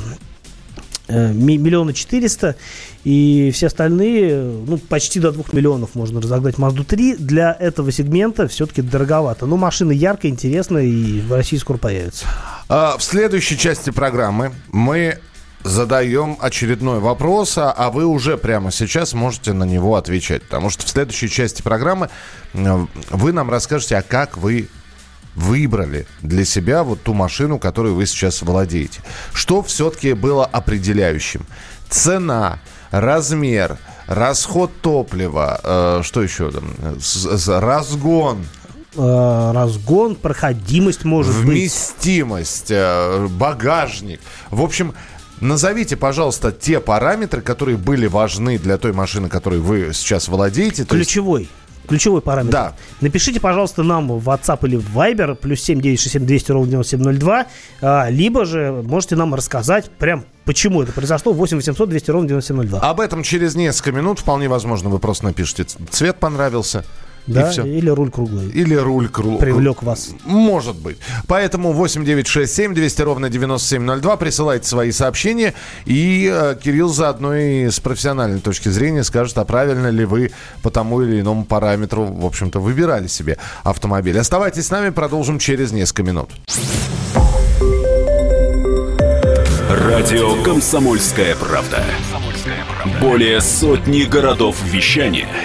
э 1.08 1.34
миллиона 1.34 1.94
четыреста, 1.94 2.56
и 3.04 3.52
все 3.54 3.68
остальные, 3.68 4.42
ну, 4.66 4.78
почти 4.78 5.20
до 5.20 5.32
двух 5.32 5.54
миллионов 5.54 5.94
можно 5.94 6.22
разогнать 6.22 6.56
Mazda 6.56 6.84
3. 6.84 7.18
Для 7.18 7.56
этого 7.60 7.92
сегмента 7.92 8.48
все-таки 8.48 8.82
дороговато. 8.82 9.46
Но 9.46 9.58
машина 9.58 9.92
яркая, 9.92 10.32
интересная 10.32 10.84
и 10.84 11.22
в 11.22 11.32
России 11.32 11.58
скоро 11.58 11.78
появится. 11.78 12.26
А, 12.68 12.98
в 12.98 13.04
следующей 13.04 13.58
части 13.58 13.92
программы 13.92 14.54
мы 14.72 15.20
задаем 15.66 16.38
очередной 16.40 17.00
вопрос, 17.00 17.58
а, 17.58 17.72
а 17.72 17.90
вы 17.90 18.06
уже 18.06 18.38
прямо 18.38 18.72
сейчас 18.72 19.14
можете 19.14 19.52
на 19.52 19.64
него 19.64 19.96
отвечать. 19.96 20.44
Потому 20.44 20.70
что 20.70 20.86
в 20.86 20.90
следующей 20.90 21.28
части 21.28 21.64
программы 21.64 22.10
э, 22.54 22.86
вы 23.10 23.34
нам 23.34 23.50
расскажете, 23.50 23.98
а 23.98 24.04
как 24.04 24.38
вы 24.38 24.70
выбрали 25.34 26.06
для 26.22 26.46
себя 26.46 26.84
вот 26.84 27.02
ту 27.02 27.14
машину, 27.14 27.58
которую 27.58 27.96
вы 27.96 28.06
сейчас 28.06 28.44
владеете. 28.44 29.02
Что 29.34 29.64
все-таки 29.64 30.14
было 30.14 30.46
определяющим? 30.46 31.46
Цена, 31.90 32.60
размер, 32.92 33.78
расход 34.06 34.72
топлива, 34.82 35.60
э, 35.64 36.02
что 36.04 36.22
еще 36.22 36.52
там, 36.52 36.70
разгон, 37.48 38.46
э, 38.96 39.52
разгон, 39.52 40.16
проходимость 40.16 41.06
может 41.06 41.34
Вместимость, 41.34 42.70
быть. 42.70 42.70
Вместимость, 42.70 43.32
багажник. 43.32 44.22
В 44.52 44.62
общем, 44.62 44.94
Назовите, 45.42 45.98
пожалуйста, 45.98 46.52
те 46.52 46.80
параметры, 46.80 47.42
которые 47.42 47.78
были 47.78 48.08
важны 48.08 48.58
для 48.58 48.78
той 48.78 48.94
машины, 48.94 49.30
которой 49.30 49.60
вы 49.60 49.92
сейчас 49.94 50.28
владеете. 50.28 50.86
Ключевой. 50.86 51.42
Есть... 51.42 51.52
Ключевой 51.88 52.22
параметр. 52.22 52.52
Да. 52.52 52.76
Напишите, 53.02 53.40
пожалуйста, 53.40 53.84
нам 53.84 54.08
в 54.08 54.30
WhatsApp 54.30 54.60
или 54.68 54.76
в 54.76 54.98
Viber, 54.98 55.36
плюс 55.36 55.62
7967 55.62 56.26
200 56.26 56.52
ровно 56.52 56.72
9702, 56.72 57.46
а, 57.82 58.10
либо 58.10 58.46
же 58.46 58.84
можете 58.84 59.16
нам 59.16 59.36
рассказать 59.36 59.90
прям 59.92 60.26
почему 60.46 60.82
это 60.82 60.92
произошло, 60.94 61.34
8 61.34 61.58
800 61.58 61.90
200 61.90 62.12
ровно 62.12 62.28
9702. 62.30 62.80
Об 62.80 63.00
этом 63.00 63.24
через 63.24 63.56
несколько 63.56 63.92
минут, 63.92 64.20
вполне 64.20 64.48
возможно, 64.48 64.90
вы 64.90 65.00
просто 65.00 65.26
напишите, 65.26 65.66
цвет 65.90 66.18
понравился, 66.20 66.86
да, 67.28 67.50
все. 67.50 67.66
или 67.66 67.90
руль 67.90 68.12
круглый. 68.12 68.50
Или 68.50 68.76
руль 68.76 69.10
круглый. 69.10 69.40
Привлек 69.40 69.84
вас. 69.84 70.10
Может 70.26 70.76
быть. 70.76 70.98
Поэтому 71.28 71.74
8967 71.74 72.74
200 72.74 73.02
ровно 73.02 73.30
9702. 73.30 74.18
Присылайте 74.18 74.68
свои 74.68 74.92
сообщения. 74.92 75.54
И 75.86 76.30
э, 76.32 76.56
Кирилл 76.62 76.90
заодно 76.90 77.36
и 77.36 77.70
с 77.70 77.80
профессиональной 77.80 78.40
точки 78.40 78.70
зрения 78.70 79.04
скажет, 79.04 79.38
а 79.38 79.46
правильно 79.46 79.88
ли 79.88 80.06
вы 80.06 80.32
по 80.62 80.70
тому 80.70 81.02
или 81.02 81.22
иному 81.22 81.46
параметру, 81.46 82.06
в 82.06 82.26
общем-то, 82.26 82.60
выбирали 82.60 83.08
себе 83.08 83.38
автомобиль. 83.64 84.20
Оставайтесь 84.20 84.68
с 84.68 84.72
нами, 84.72 84.90
продолжим 84.90 85.40
через 85.40 85.72
несколько 85.72 86.04
минут. 86.04 86.30
Радио 89.70 90.44
«Комсомольская 90.44 91.36
правда». 91.36 91.84
Более 93.02 93.42
сотни 93.42 94.04
городов 94.04 94.58
вещания– 94.64 95.28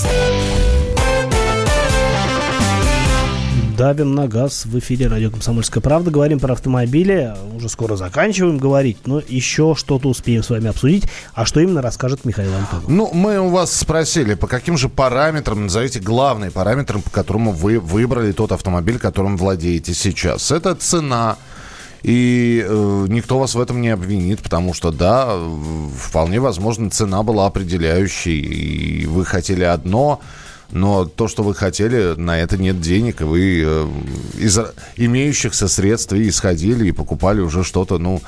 Давим 3.81 4.13
на 4.13 4.27
газ 4.27 4.67
в 4.67 4.77
эфире 4.77 5.07
радио 5.07 5.31
«Комсомольская 5.31 5.81
правда». 5.81 6.11
Говорим 6.11 6.39
про 6.39 6.53
автомобили. 6.53 7.33
Уже 7.55 7.67
скоро 7.67 7.95
заканчиваем 7.95 8.59
говорить, 8.59 8.99
но 9.07 9.19
еще 9.27 9.73
что-то 9.75 10.07
успеем 10.07 10.43
с 10.43 10.51
вами 10.51 10.67
обсудить. 10.67 11.05
А 11.33 11.47
что 11.47 11.61
именно 11.61 11.81
расскажет 11.81 12.23
Михаил 12.23 12.53
Антонов? 12.53 12.87
Ну, 12.87 13.09
мы 13.11 13.39
у 13.39 13.49
вас 13.49 13.75
спросили, 13.75 14.35
по 14.35 14.45
каким 14.45 14.77
же 14.77 14.87
параметрам, 14.87 15.63
назовите 15.63 15.99
главные 15.99 16.51
параметры, 16.51 16.99
по 16.99 17.09
которому 17.09 17.53
вы 17.53 17.79
выбрали 17.79 18.33
тот 18.33 18.51
автомобиль, 18.51 18.99
которым 18.99 19.35
владеете 19.35 19.95
сейчас. 19.95 20.51
Это 20.51 20.75
цена, 20.75 21.37
и 22.03 22.63
э, 22.63 23.05
никто 23.09 23.39
вас 23.39 23.55
в 23.55 23.59
этом 23.59 23.81
не 23.81 23.89
обвинит, 23.89 24.43
потому 24.43 24.75
что, 24.75 24.91
да, 24.91 25.39
вполне 25.97 26.39
возможно, 26.39 26.91
цена 26.91 27.23
была 27.23 27.47
определяющей, 27.47 28.39
и 28.41 29.05
вы 29.07 29.25
хотели 29.25 29.63
одно, 29.63 30.21
но 30.71 31.05
то, 31.05 31.27
что 31.27 31.43
вы 31.43 31.53
хотели, 31.53 32.15
на 32.15 32.39
это 32.39 32.57
нет 32.57 32.81
денег, 32.81 33.21
и 33.21 33.25
вы 33.25 33.63
э, 33.63 33.87
из 34.39 34.59
имеющихся 34.95 35.67
средств 35.67 36.13
и 36.13 36.29
исходили, 36.29 36.87
и 36.87 36.91
покупали 36.91 37.41
уже 37.41 37.63
что-то, 37.63 37.97
ну, 37.97 38.21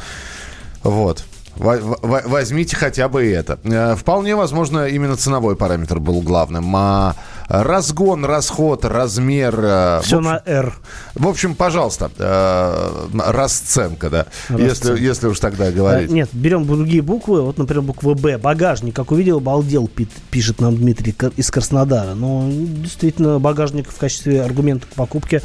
вот. 0.83 1.23
Возьмите 1.55 2.75
хотя 2.75 3.07
бы 3.07 3.25
это. 3.25 3.59
Э, 3.63 3.95
вполне 3.95 4.35
возможно, 4.35 4.87
именно 4.87 5.15
ценовой 5.15 5.55
параметр 5.55 5.99
был 5.99 6.21
главным. 6.21 6.75
А 6.75 7.15
разгон, 7.47 8.25
расход, 8.25 8.85
размер... 8.85 9.59
Э, 9.59 10.01
Все 10.03 10.17
общем, 10.17 10.29
на 10.29 10.41
R. 10.45 10.73
В 11.15 11.27
общем, 11.27 11.55
пожалуйста, 11.55 12.11
э, 12.17 13.07
расценка, 13.31 14.09
да, 14.09 14.25
Если, 14.49 14.99
если 14.99 15.27
уж 15.27 15.39
тогда 15.39 15.71
говорить. 15.71 16.09
Нет, 16.09 16.29
берем 16.33 16.65
другие 16.65 17.01
буквы. 17.01 17.41
Вот, 17.41 17.57
например, 17.57 17.83
буква 17.83 18.13
Б. 18.13 18.37
Багажник. 18.37 18.95
Как 18.95 19.11
увидел, 19.11 19.37
обалдел, 19.37 19.89
пишет 20.31 20.61
нам 20.61 20.75
Дмитрий 20.75 21.15
из 21.35 21.51
Краснодара. 21.51 22.13
Но 22.13 22.45
действительно, 22.49 23.39
багажник 23.39 23.89
в 23.89 23.97
качестве 23.97 24.41
аргумента 24.41 24.87
к 24.87 24.95
покупке 24.95 25.41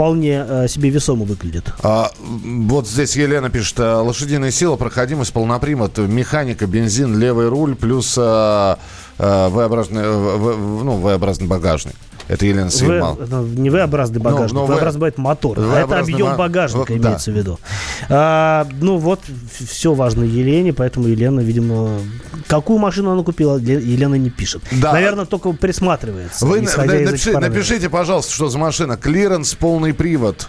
вполне 0.00 0.46
э, 0.48 0.66
себе 0.66 0.88
весомо 0.88 1.26
выглядит. 1.26 1.74
А, 1.82 2.10
вот 2.18 2.88
здесь 2.88 3.16
Елена 3.16 3.50
пишет, 3.50 3.80
э, 3.80 3.94
лошадиная 3.96 4.50
сила, 4.50 4.76
проходимость, 4.76 5.30
полнопривод, 5.32 5.98
механика, 5.98 6.66
бензин, 6.66 7.18
левый 7.18 7.48
руль, 7.48 7.74
плюс 7.74 8.16
э, 8.16 8.22
э, 8.22 8.76
V-образный, 9.20 10.02
э, 10.02 10.82
ну, 10.82 10.96
V-образный 10.98 11.46
багажник. 11.46 11.94
Это 12.28 12.46
Елена 12.46 12.70
Сигмал. 12.70 13.16
В, 13.16 13.58
не 13.58 13.70
V-образный 13.70 14.20
багажник, 14.20 14.52
но, 14.52 14.60
но 14.60 14.66
V-образный 14.66 14.98
бывает 14.98 15.18
мотор. 15.18 15.58
Это 15.58 15.98
объем 15.98 16.36
багажника 16.36 16.78
вот, 16.78 16.90
имеется 16.90 17.30
да. 17.30 17.32
в 17.32 17.36
виду. 17.36 17.60
А, 18.08 18.68
ну 18.80 18.98
вот, 18.98 19.20
все 19.68 19.94
важно 19.94 20.22
Елене, 20.22 20.72
поэтому 20.72 21.08
Елена, 21.08 21.40
видимо, 21.40 21.98
какую 22.46 22.78
машину 22.78 23.10
она 23.10 23.22
купила, 23.24 23.58
Елена 23.58 24.14
не 24.14 24.30
пишет. 24.30 24.62
Да. 24.70 24.92
Наверное, 24.92 25.24
только 25.24 25.52
присматривается. 25.52 26.46
Вы 26.46 26.62
напиши, 26.62 27.38
напишите, 27.38 27.90
пожалуйста, 27.90 28.32
что 28.32 28.48
за 28.48 28.58
машина. 28.58 28.96
Клиренс, 28.96 29.54
полный 29.54 29.92
привод. 29.92 30.48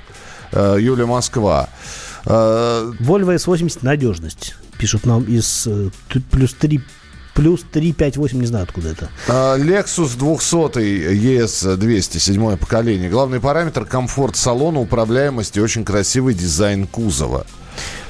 Э, 0.51 0.77
Юля 0.79 1.05
Москва. 1.05 1.69
Э, 2.25 2.91
Volvo 2.99 3.36
S80 3.36 3.79
надежность. 3.81 4.55
Пишут 4.77 5.05
нам 5.05 5.23
из 5.23 5.65
э, 5.67 5.89
плюс 6.29 6.53
3 6.53 6.81
плюс 7.34 7.63
358, 7.72 8.39
не 8.39 8.48
знаю, 8.48 8.63
откуда 8.63 8.89
это. 8.89 9.10
А, 9.28 9.58
Lexus 9.58 10.17
200 10.17 10.80
ES 11.13 11.78
200, 11.78 12.17
седьмое 12.17 12.58
поколение. 12.58 13.10
Главный 13.10 13.39
параметр– 13.39 13.86
комфорт 13.89 14.36
салона, 14.36 14.80
управляемость 14.80 15.58
и 15.58 15.62
очень 15.62 15.84
красивый 15.86 16.34
дизайн 16.34 16.88
кузова. 16.88 17.46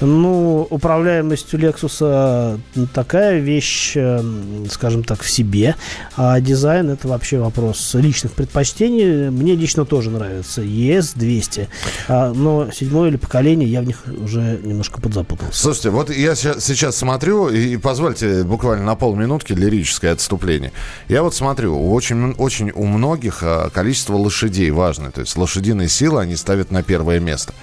Ну, 0.02 0.68
управляемость 0.70 1.54
у 1.54 1.58
Lexus 1.58 2.60
такая 2.94 3.40
вещь, 3.40 3.94
э, 3.96 4.22
скажем 4.70 5.04
так, 5.04 5.22
в 5.22 5.30
себе. 5.30 5.76
А 6.18 6.40
дизайн 6.40 6.90
это 6.90 7.08
вообще 7.08 7.40
вопрос 7.40 7.94
личных 7.94 8.34
предпочтений. 8.34 9.30
Мне 9.30 9.56
лично 9.56 9.86
тоже 9.86 10.10
нравится 10.10 10.62
ES200. 10.62 11.68
А, 12.08 12.34
но 12.34 12.72
седьмое 12.72 13.10
или 13.10 13.18
поколение 13.18 13.70
я 13.70 13.82
в 13.82 13.86
них 13.86 14.04
уже 14.06 14.60
немножко 14.64 15.00
подзапутался. 15.00 15.62
Слушайте, 15.62 15.90
вот 15.92 16.10
я 16.10 16.36
сейчас 16.36 16.98
смотрю, 16.98 17.50
и 17.50 17.78
позвольте 17.78 18.44
буквально 18.44 18.86
на 18.86 18.96
полминутки 18.96 19.54
лирическое 19.54 20.14
отступление. 20.14 20.72
Я 21.08 21.24
вот 21.24 21.36
смотрю, 21.36 21.92
очень, 21.92 22.32
очень 22.34 22.72
у 22.72 22.86
многих 22.86 23.40
а, 23.44 23.70
количество 23.70 24.16
лошадей 24.16 24.72
важно. 24.72 25.12
То 25.12 25.22
есть 25.22 25.38
лошадиные 25.38 25.90
силы 25.90 26.22
они 26.22 26.36
ставят 26.36 26.72
на 26.72 26.82
первое 26.82 27.20
место. 27.20 27.54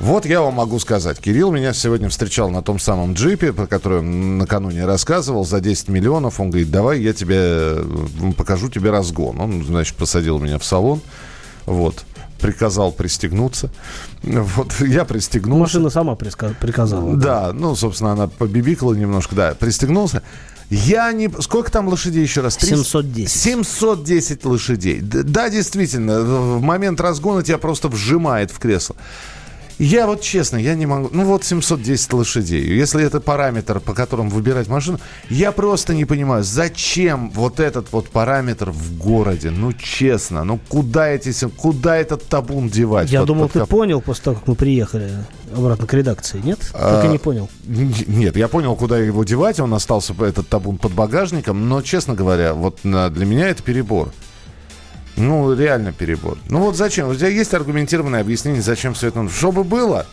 Вот 0.00 0.26
я 0.26 0.40
вам 0.40 0.54
могу 0.54 0.78
сказать. 0.78 1.18
Кирилл 1.18 1.50
меня 1.50 1.72
сегодня 1.72 2.08
встречал 2.08 2.50
на 2.50 2.62
том 2.62 2.78
самом 2.78 3.14
джипе, 3.14 3.52
про 3.52 3.66
который 3.66 3.98
он 3.98 4.38
накануне 4.38 4.86
рассказывал, 4.86 5.44
за 5.44 5.60
10 5.60 5.88
миллионов. 5.88 6.38
Он 6.38 6.50
говорит, 6.50 6.70
давай 6.70 7.00
я 7.00 7.12
тебе 7.12 7.78
покажу 8.36 8.68
тебе 8.68 8.90
разгон. 8.90 9.40
Он, 9.40 9.64
значит, 9.64 9.96
посадил 9.96 10.38
меня 10.38 10.58
в 10.58 10.64
салон. 10.64 11.00
Вот 11.66 12.04
приказал 12.40 12.92
пристегнуться. 12.92 13.70
Вот 14.22 14.74
я 14.80 15.04
пристегнулся. 15.04 15.60
Машина 15.60 15.90
сама 15.90 16.14
приказала. 16.14 17.16
Да, 17.16 17.52
ну, 17.52 17.74
собственно, 17.74 18.12
она 18.12 18.28
побибикала 18.28 18.94
немножко, 18.94 19.34
да, 19.34 19.54
пристегнулся. 19.54 20.22
Я 20.70 21.12
не... 21.12 21.30
Сколько 21.40 21.70
там 21.72 21.88
лошадей 21.88 22.22
еще 22.22 22.42
раз? 22.42 22.56
710. 22.60 23.30
710 23.30 24.44
лошадей. 24.44 25.00
Да, 25.00 25.48
действительно, 25.48 26.20
в 26.20 26.60
момент 26.60 27.00
разгона 27.00 27.42
тебя 27.42 27.58
просто 27.58 27.88
вжимает 27.88 28.50
в 28.50 28.58
кресло. 28.58 28.94
Я 29.78 30.06
вот 30.06 30.20
честно, 30.20 30.56
я 30.56 30.74
не 30.74 30.86
могу. 30.86 31.08
Ну 31.12 31.24
вот 31.24 31.44
710 31.44 32.12
лошадей. 32.12 32.64
Если 32.64 33.04
это 33.04 33.20
параметр, 33.20 33.78
по 33.80 33.94
которому 33.94 34.30
выбирать 34.30 34.66
машину, 34.68 34.98
я 35.30 35.52
просто 35.52 35.94
не 35.94 36.04
понимаю, 36.04 36.42
зачем 36.42 37.30
вот 37.30 37.60
этот 37.60 37.92
вот 37.92 38.08
параметр 38.08 38.70
в 38.70 38.98
городе? 38.98 39.50
Ну 39.50 39.72
честно, 39.72 40.42
ну 40.44 40.58
куда 40.68 41.08
эти, 41.08 41.32
куда 41.48 41.96
этот 41.96 42.24
табун 42.24 42.68
девать? 42.68 43.10
Я 43.10 43.20
под, 43.20 43.28
думал, 43.28 43.48
под 43.48 43.52
ты 43.52 43.66
понял 43.66 44.00
после 44.00 44.24
того, 44.24 44.36
как 44.36 44.48
мы 44.48 44.54
приехали 44.56 45.10
обратно 45.56 45.86
к 45.86 45.94
редакции, 45.94 46.40
нет? 46.42 46.58
А, 46.74 46.96
так 46.96 47.04
и 47.04 47.08
не 47.08 47.18
понял. 47.18 47.48
Нет, 47.64 48.36
я 48.36 48.48
понял, 48.48 48.74
куда 48.74 48.98
его 48.98 49.22
девать. 49.24 49.60
Он 49.60 49.72
остался 49.74 50.12
этот 50.24 50.48
табун 50.48 50.78
под 50.78 50.92
багажником, 50.92 51.68
но 51.68 51.82
честно 51.82 52.14
говоря, 52.14 52.52
вот 52.52 52.80
для 52.82 53.26
меня 53.26 53.48
это 53.48 53.62
перебор. 53.62 54.12
Ну, 55.18 55.54
реально 55.54 55.92
перебор. 55.92 56.38
Ну 56.48 56.60
вот 56.60 56.76
зачем? 56.76 57.08
У 57.08 57.14
тебя 57.14 57.28
есть 57.28 57.52
аргументированное 57.52 58.20
объяснение, 58.20 58.62
зачем 58.62 58.94
все 58.94 59.08
это 59.08 59.22
нужно? 59.22 59.36
Чтобы 59.36 59.64
было, 59.64 60.06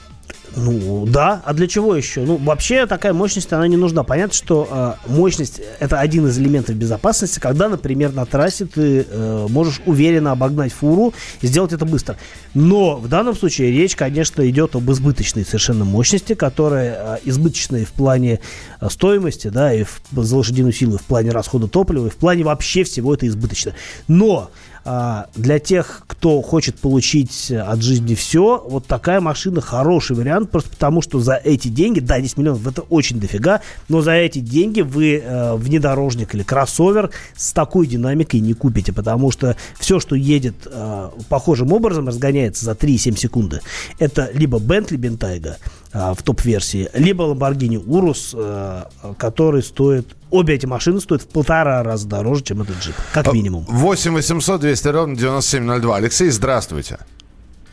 ну, 0.55 1.05
да. 1.05 1.41
А 1.45 1.53
для 1.53 1.67
чего 1.67 1.95
еще? 1.95 2.21
Ну, 2.21 2.37
вообще 2.37 2.85
такая 2.85 3.13
мощность, 3.13 3.51
она 3.51 3.67
не 3.67 3.77
нужна. 3.77 4.03
Понятно, 4.03 4.33
что 4.33 4.97
э, 5.05 5.11
мощность– 5.11 5.61
это 5.79 5.99
один 5.99 6.27
из 6.27 6.37
элементов 6.37 6.75
безопасности, 6.75 7.39
когда, 7.39 7.67
например, 7.67 8.13
на 8.13 8.25
трассе 8.25 8.65
ты 8.65 9.05
э, 9.09 9.47
можешь 9.49 9.81
уверенно 9.85 10.31
обогнать 10.31 10.71
фуру 10.71 11.13
и 11.41 11.47
сделать 11.47 11.73
это 11.73 11.85
быстро. 11.85 12.17
Но 12.53 12.95
в 12.95 13.09
данном 13.09 13.35
случае 13.35 13.71
речь, 13.71 13.95
конечно, 13.95 14.47
идет 14.49 14.75
об 14.75 14.89
избыточной 14.89 15.43
совершенно 15.43 15.83
мощности, 15.83 16.35
которая 16.35 17.17
э, 17.17 17.19
избыточная 17.25 17.85
в 17.85 17.91
плане 17.91 18.39
э, 18.79 18.89
стоимости, 18.89 19.49
да, 19.49 19.73
и 19.73 19.83
в, 19.83 19.99
за 20.11 20.37
лошадиную 20.37 20.71
силу, 20.71 20.97
в 20.97 21.03
плане 21.03 21.31
расхода 21.31 21.67
топлива, 21.67 22.07
и 22.07 22.09
в 22.09 22.15
плане 22.15 22.45
вообще 22.45 22.85
всего 22.85 23.13
это 23.13 23.27
избыточно. 23.27 23.73
Но 24.07 24.51
для 24.85 25.59
тех, 25.59 26.03
кто 26.05 26.41
хочет 26.41 26.77
получить 26.77 27.51
от 27.51 27.81
жизни 27.81 28.13
все, 28.13 28.63
вот 28.67 28.85
такая 28.85 29.19
машина 29.19 29.59
хороший 29.59 30.15
вариант, 30.15 30.51
просто 30.51 30.69
потому 30.69 31.01
что 31.01 31.19
за 31.19 31.35
эти 31.35 31.69
деньги, 31.69 31.99
да, 31.99 32.19
10 32.19 32.37
миллионов 32.37 32.67
это 32.67 32.81
очень 32.83 33.19
дофига, 33.19 33.61
но 33.89 34.01
за 34.01 34.11
эти 34.11 34.39
деньги 34.39 34.81
вы 34.81 35.17
э, 35.17 35.55
внедорожник 35.55 36.35
или 36.35 36.43
кроссовер 36.43 37.09
с 37.35 37.51
такой 37.53 37.87
динамикой 37.87 38.41
не 38.41 38.53
купите, 38.53 38.93
потому 38.93 39.31
что 39.31 39.57
все, 39.79 39.99
что 39.99 40.15
едет 40.15 40.55
э, 40.65 41.09
похожим 41.29 41.73
образом, 41.73 42.07
разгоняется 42.07 42.65
за 42.65 42.71
3,7 42.71 43.17
секунды, 43.17 43.61
это 43.97 44.29
либо 44.33 44.59
Bentley 44.59 44.97
Bentayga, 44.97 45.55
а, 45.97 46.13
в 46.13 46.21
топ-версии, 46.23 46.89
либо 46.93 47.23
Lamborghini 47.23 47.81
Urus, 47.81 48.35
э, 48.37 49.13
который 49.17 49.63
стоит 49.63 50.15
Обе 50.35 50.55
эти 50.55 50.65
машины 50.65 50.99
стоят 50.99 51.21
в 51.21 51.31
полтора 51.31 51.81
раза 51.81 52.09
дороже, 52.09 52.43
чем 52.43 52.61
этот 52.61 52.75
джип, 52.79 52.93
как 53.13 53.31
минимум. 53.31 53.63
8 53.69 54.11
800 54.11 54.59
200 54.59 54.87
ровно 54.89 55.15
9702. 55.15 55.95
Алексей, 55.95 56.27
здравствуйте. 56.27 56.99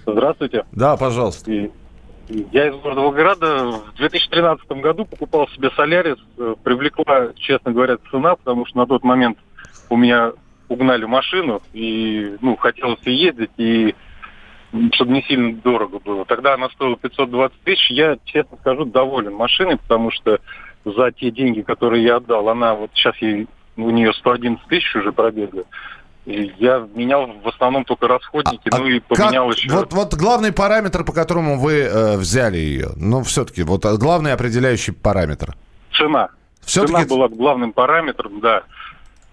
Здравствуйте. 0.06 0.64
Да, 0.70 0.96
пожалуйста. 0.96 1.50
Я 1.50 2.68
из 2.68 2.76
города 2.76 3.00
Волгограда. 3.00 3.64
В 3.64 3.96
2013 3.96 4.68
году 4.80 5.04
покупал 5.04 5.48
себе 5.48 5.70
Солярис. 5.74 6.18
Э, 6.38 6.54
привлекла, 6.62 7.32
честно 7.34 7.72
говоря, 7.72 7.96
цена, 8.12 8.36
потому 8.36 8.64
что 8.66 8.78
на 8.78 8.86
тот 8.86 9.02
момент 9.02 9.38
у 9.88 9.96
меня 9.96 10.30
угнали 10.68 11.04
машину, 11.04 11.62
и 11.72 12.36
ну, 12.40 12.54
хотелось 12.54 13.02
ездить, 13.04 13.50
и 13.56 13.96
чтобы 14.92 15.12
не 15.14 15.22
сильно 15.24 15.56
дорого 15.56 15.98
было. 15.98 16.24
Тогда 16.26 16.54
она 16.54 16.68
стоила 16.70 16.96
520 16.96 17.60
тысяч. 17.64 17.90
Я, 17.90 18.18
честно 18.24 18.56
скажу, 18.60 18.84
доволен 18.84 19.34
машиной, 19.34 19.78
потому 19.78 20.12
что 20.12 20.38
за 20.84 21.12
те 21.12 21.30
деньги, 21.30 21.62
которые 21.62 22.04
я 22.04 22.16
отдал, 22.16 22.48
она 22.48 22.74
вот 22.74 22.90
сейчас 22.94 23.16
ей, 23.18 23.46
у 23.76 23.90
нее 23.90 24.12
111 24.12 24.66
тысяч 24.68 24.94
уже 24.96 25.12
пробега. 25.12 25.64
Я 26.24 26.86
менял 26.94 27.26
в 27.26 27.48
основном 27.48 27.84
только 27.84 28.06
расходники, 28.06 28.68
а, 28.70 28.78
ну 28.78 28.86
и 28.86 29.00
поменял 29.00 29.48
как, 29.48 29.56
еще. 29.56 29.70
Вот, 29.70 29.92
вот 29.92 30.14
главный 30.14 30.52
параметр, 30.52 31.04
по 31.04 31.12
которому 31.12 31.58
вы 31.58 31.80
э, 31.80 32.16
взяли 32.16 32.58
ее, 32.58 32.90
ну 32.94 33.24
все-таки, 33.24 33.64
вот 33.64 33.84
главный 33.84 34.32
определяющий 34.32 34.92
параметр. 34.92 35.56
Цена. 35.92 36.28
Все-таки... 36.60 36.92
Цена 36.92 37.06
была 37.06 37.28
главным 37.28 37.72
параметром, 37.72 38.40
да. 38.40 38.62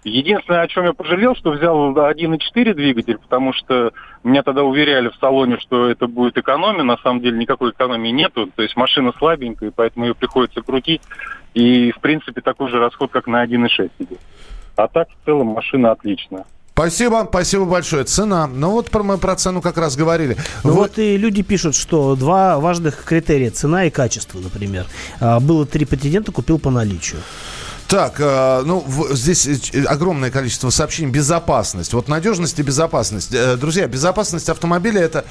Единственное, 0.02 0.62
о 0.62 0.68
чем 0.68 0.84
я 0.84 0.92
пожалел, 0.94 1.36
что 1.36 1.50
взял 1.50 1.92
1.4 1.92 2.74
двигатель, 2.74 3.18
потому 3.18 3.52
что 3.52 3.92
меня 4.24 4.42
тогда 4.42 4.62
уверяли 4.62 5.08
в 5.08 5.16
салоне, 5.16 5.58
что 5.58 5.90
это 5.90 6.06
будет 6.06 6.38
экономия. 6.38 6.84
На 6.84 6.96
самом 6.98 7.20
деле 7.20 7.36
никакой 7.36 7.70
экономии 7.72 8.08
нету. 8.08 8.50
То 8.54 8.62
есть 8.62 8.76
машина 8.76 9.12
слабенькая, 9.18 9.72
поэтому 9.74 10.06
ее 10.06 10.14
приходится 10.14 10.62
крутить. 10.62 11.02
И, 11.52 11.92
в 11.92 12.00
принципе, 12.00 12.40
такой 12.40 12.70
же 12.70 12.78
расход, 12.78 13.10
как 13.10 13.26
на 13.26 13.44
1.6 13.44 13.90
идет. 13.98 14.20
А 14.76 14.88
так, 14.88 15.08
в 15.10 15.24
целом, 15.26 15.48
машина 15.48 15.90
отличная. 15.90 16.46
Спасибо, 16.72 17.26
спасибо 17.28 17.66
большое. 17.66 18.04
Цена. 18.04 18.46
Ну 18.46 18.70
вот 18.70 18.90
про, 18.90 19.02
мы 19.02 19.18
про 19.18 19.36
цену 19.36 19.60
как 19.60 19.76
раз 19.76 19.96
говорили. 19.96 20.38
Ну, 20.64 20.72
вот. 20.72 20.78
вот 20.78 20.98
и 20.98 21.18
люди 21.18 21.42
пишут, 21.42 21.74
что 21.74 22.16
два 22.16 22.58
важных 22.58 23.04
критерия, 23.04 23.50
цена 23.50 23.84
и 23.84 23.90
качество, 23.90 24.38
например. 24.38 24.86
А, 25.20 25.40
было 25.40 25.66
три 25.66 25.84
претендента, 25.84 26.32
купил 26.32 26.58
по 26.58 26.70
наличию. 26.70 27.20
Так, 27.90 28.20
э, 28.20 28.62
ну, 28.64 28.86
здесь 29.10 29.48
э, 29.48 29.82
огромное 29.82 30.30
количество 30.30 30.70
сообщений. 30.70 31.10
Безопасность. 31.10 31.92
Вот 31.92 32.06
надежность 32.06 32.56
и 32.60 32.62
безопасность. 32.62 33.34
Э, 33.34 33.56
друзья, 33.56 33.88
безопасность 33.88 34.48
автомобиля 34.48 35.02
это 35.02 35.24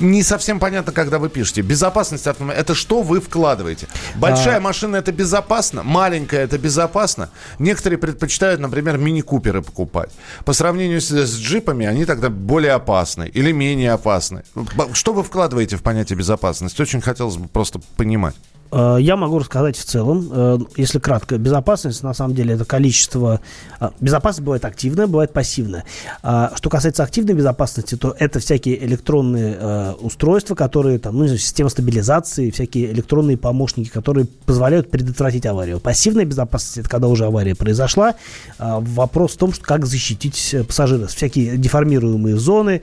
не 0.00 0.22
совсем 0.22 0.60
понятно, 0.60 0.92
когда 0.92 1.18
вы 1.18 1.30
пишете. 1.30 1.62
Безопасность 1.62 2.26
автомобиля. 2.26 2.60
Это 2.60 2.74
что 2.74 3.00
вы 3.00 3.22
вкладываете? 3.22 3.88
Большая 4.16 4.58
а... 4.58 4.60
машина 4.60 4.96
это 4.96 5.12
безопасно, 5.12 5.82
маленькая 5.82 6.44
это 6.44 6.58
безопасно. 6.58 7.30
Некоторые 7.58 7.98
предпочитают, 7.98 8.60
например, 8.60 8.98
мини-куперы 8.98 9.62
покупать. 9.62 10.10
По 10.44 10.52
сравнению 10.52 11.00
с, 11.00 11.10
с 11.10 11.38
джипами, 11.38 11.86
они 11.86 12.04
тогда 12.04 12.28
более 12.28 12.72
опасны 12.72 13.30
или 13.32 13.50
менее 13.50 13.92
опасны. 13.92 14.42
Что 14.92 15.14
вы 15.14 15.22
вкладываете 15.22 15.78
в 15.78 15.82
понятие 15.82 16.18
безопасность? 16.18 16.78
Очень 16.78 17.00
хотелось 17.00 17.36
бы 17.36 17.48
просто 17.48 17.80
понимать. 17.96 18.34
Э, 18.72 18.98
я 19.00 19.16
могу 19.16 19.38
рассказать 19.38 19.76
в 19.76 19.84
целом, 19.84 20.28
э, 20.30 20.58
если 20.76 20.98
кратко, 20.98 21.38
безопасность, 21.38 22.02
на 22.02 22.14
самом 22.14 22.34
деле, 22.34 22.54
это 22.54 22.64
количество... 22.64 23.40
Э, 23.80 23.90
безопасность 24.00 24.44
бывает 24.44 24.64
активная, 24.64 25.06
бывает 25.06 25.32
пассивная. 25.32 25.84
А 26.22 26.52
что 26.54 26.70
касается 26.70 27.02
активной 27.02 27.34
безопасности, 27.34 27.96
то 27.96 28.14
это 28.18 28.38
всякие 28.38 28.84
электронные 28.84 29.94
устройства, 30.00 30.54
которые, 30.54 30.98
там, 30.98 31.16
ну, 31.16 31.26
система 31.28 31.70
стабилизации, 31.70 32.50
всякие 32.50 32.92
электронные 32.92 33.36
помощники, 33.36 33.88
которые 33.88 34.26
позволяют 34.46 34.90
предотвратить 34.90 35.46
аварию. 35.46 35.80
Пассивная 35.80 36.24
безопасность, 36.24 36.78
это 36.78 36.88
когда 36.88 37.08
уже 37.08 37.26
авария 37.26 37.54
произошла. 37.54 38.14
Вопрос 38.58 39.32
в 39.32 39.36
том, 39.36 39.52
что 39.52 39.64
как 39.64 39.86
защитить 39.86 40.54
пассажира. 40.66 41.06
Всякие 41.06 41.56
деформируемые 41.56 42.36
зоны. 42.36 42.82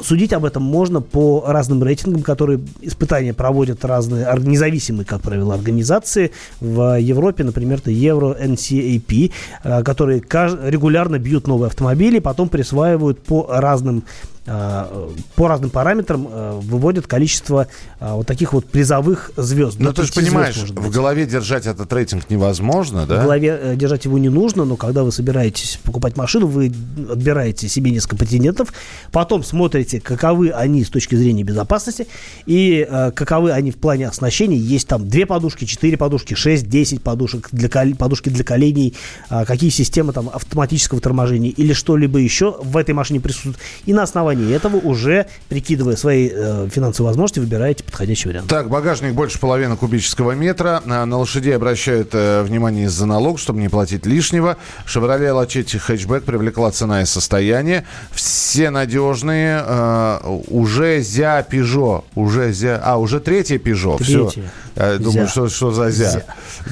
Судить 0.00 0.32
об 0.32 0.44
этом 0.44 0.62
можно 0.62 1.00
по 1.00 1.44
разным 1.46 1.82
рейтингам, 1.82 2.22
которые 2.22 2.60
испытания 2.80 3.34
проводят 3.34 3.84
разные 3.84 4.26
организации 4.26 4.55
независимые, 4.56 5.04
как 5.04 5.20
правило, 5.20 5.54
организации. 5.54 6.32
В 6.60 6.98
Европе, 6.98 7.44
например, 7.44 7.78
это 7.78 7.90
Euro 7.90 8.36
NCAP, 8.38 9.32
э, 9.62 9.82
которые 9.82 10.20
регулярно 10.20 11.18
бьют 11.18 11.46
новые 11.46 11.68
автомобили, 11.68 12.18
потом 12.18 12.48
присваивают 12.48 13.22
по 13.22 13.46
разным 13.48 14.04
по 14.46 15.48
разным 15.48 15.70
параметрам 15.70 16.28
э, 16.30 16.60
выводят 16.62 17.08
количество 17.08 17.66
э, 17.98 18.12
вот 18.12 18.26
таких 18.28 18.52
вот 18.52 18.66
призовых 18.66 19.32
звезд. 19.36 19.78
Ну, 19.80 19.92
ты 19.92 20.04
же 20.04 20.12
понимаешь, 20.12 20.54
звезд, 20.54 20.72
в 20.72 20.90
голове 20.90 21.26
держать 21.26 21.66
этот 21.66 21.92
рейтинг 21.92 22.30
невозможно, 22.30 23.06
да? 23.06 23.20
В 23.20 23.22
голове 23.24 23.74
держать 23.74 24.04
его 24.04 24.18
не 24.18 24.28
нужно, 24.28 24.64
но 24.64 24.76
когда 24.76 25.02
вы 25.02 25.10
собираетесь 25.10 25.80
покупать 25.82 26.16
машину, 26.16 26.46
вы 26.46 26.72
отбираете 27.10 27.68
себе 27.68 27.90
несколько 27.90 28.16
претендентов, 28.16 28.72
потом 29.10 29.42
смотрите, 29.42 30.00
каковы 30.00 30.50
они 30.50 30.84
с 30.84 30.90
точки 30.90 31.16
зрения 31.16 31.42
безопасности 31.42 32.06
и 32.46 32.86
каковы 33.16 33.50
они 33.50 33.72
в 33.72 33.76
плане 33.78 34.06
оснащения. 34.06 34.58
Есть 34.58 34.86
там 34.86 35.08
две 35.08 35.26
подушки, 35.26 35.64
четыре 35.64 35.96
подушки, 35.96 36.34
шесть, 36.34 36.68
десять 36.68 37.02
подушек, 37.02 37.48
для, 37.50 37.68
подушки 37.96 38.28
для 38.28 38.44
коленей, 38.44 38.94
какие 39.28 39.70
системы 39.70 40.12
там 40.12 40.28
автоматического 40.28 41.00
торможения 41.00 41.50
или 41.50 41.72
что-либо 41.72 42.20
еще 42.20 42.56
в 42.62 42.76
этой 42.76 42.94
машине 42.94 43.18
присутствует. 43.18 43.56
И 43.86 43.92
на 43.92 44.04
основании 44.04 44.35
основании 44.36 44.54
этого 44.54 44.76
уже, 44.76 45.26
прикидывая 45.48 45.96
свои 45.96 46.30
э, 46.32 46.68
финансовые 46.70 47.08
возможности, 47.08 47.40
выбираете 47.40 47.84
подходящий 47.84 48.28
вариант. 48.28 48.48
Так, 48.48 48.68
багажник 48.68 49.14
больше 49.14 49.38
половины 49.38 49.76
кубического 49.76 50.32
метра. 50.32 50.82
На, 50.84 51.04
на 51.06 51.18
лошадей 51.18 51.56
обращают 51.56 52.10
э, 52.12 52.42
внимание 52.42 52.86
из-за 52.86 53.06
налог, 53.06 53.38
чтобы 53.38 53.60
не 53.60 53.68
платить 53.68 54.06
лишнего. 54.06 54.56
Шевроле 54.84 55.32
Лачетти 55.32 55.78
хэтчбэк 55.78 56.24
привлекла 56.24 56.70
цена 56.70 57.02
и 57.02 57.06
состояние. 57.06 57.84
Все 58.12 58.70
надежные. 58.70 59.62
Э, 59.64 60.40
уже 60.48 61.00
Зя 61.00 61.42
Пежо. 61.42 62.04
Уже 62.14 62.52
Зя... 62.52 62.80
А, 62.82 62.98
уже 62.98 63.20
третье 63.20 63.58
Пежо. 63.58 63.98
Все. 63.98 64.30
Э, 64.74 64.98
думаю, 64.98 65.28
что, 65.28 65.48
что 65.48 65.70
за 65.72 65.90
Зя. 65.90 66.10
Зя. 66.10 66.22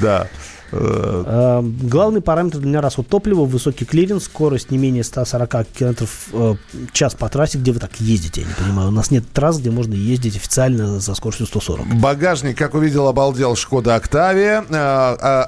Да. 0.00 0.28
Э, 0.76 1.62
главный 1.62 2.20
параметр 2.20 2.58
для 2.58 2.68
меня 2.68 2.80
расход 2.80 3.08
топлива, 3.08 3.44
высокий 3.44 3.84
клиренс, 3.84 4.24
скорость 4.24 4.70
не 4.70 4.78
менее 4.78 5.04
140 5.04 5.66
км 5.72 6.06
в 6.06 6.56
час 6.92 7.14
по 7.14 7.28
трассе, 7.28 7.58
где 7.58 7.72
вы 7.72 7.80
так 7.80 7.96
ездите, 8.00 8.42
я 8.42 8.46
не 8.46 8.54
понимаю. 8.54 8.88
У 8.88 8.92
нас 8.92 9.10
нет 9.10 9.24
трасс, 9.32 9.58
где 9.58 9.70
можно 9.70 9.94
ездить 9.94 10.36
официально 10.36 10.98
за 11.00 11.14
скоростью 11.14 11.46
140. 11.46 11.86
Багажник, 12.00 12.58
как 12.58 12.74
увидел, 12.74 13.08
обалдел 13.08 13.56
Шкода 13.56 13.94
Октавия, 13.94 14.64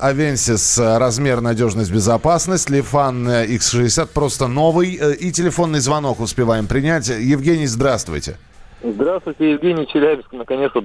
Авенсис 0.00 0.78
размер, 0.78 1.40
надежность, 1.40 1.92
безопасность, 1.92 2.70
Лифан 2.70 3.28
X60 3.28 4.08
просто 4.12 4.46
новый 4.46 4.98
э, 5.00 5.14
и 5.14 5.32
телефонный 5.32 5.80
звонок 5.80 6.20
успеваем 6.20 6.66
принять. 6.66 7.08
Евгений, 7.08 7.66
здравствуйте. 7.66 8.36
Здравствуйте, 8.82 9.52
Евгений 9.52 9.86
Челябинск. 9.86 10.32
Наконец-то 10.32 10.82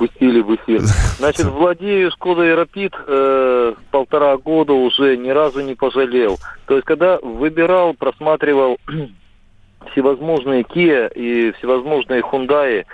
пустили 0.00 0.40
в 0.40 0.54
эфир. 0.54 0.80
Значит, 1.18 1.44
владею 1.44 2.10
Шкодой 2.10 2.54
Рапид 2.54 2.94
э, 3.06 3.74
полтора 3.90 4.38
года 4.38 4.72
уже, 4.72 5.18
ни 5.18 5.28
разу 5.28 5.60
не 5.60 5.74
пожалел. 5.74 6.38
То 6.66 6.76
есть, 6.76 6.86
когда 6.86 7.18
выбирал, 7.18 7.92
просматривал 7.92 8.78
всевозможные 9.92 10.62
Kia 10.62 11.12
и 11.12 11.52
всевозможные 11.52 12.22
Hyundai, 12.22 12.86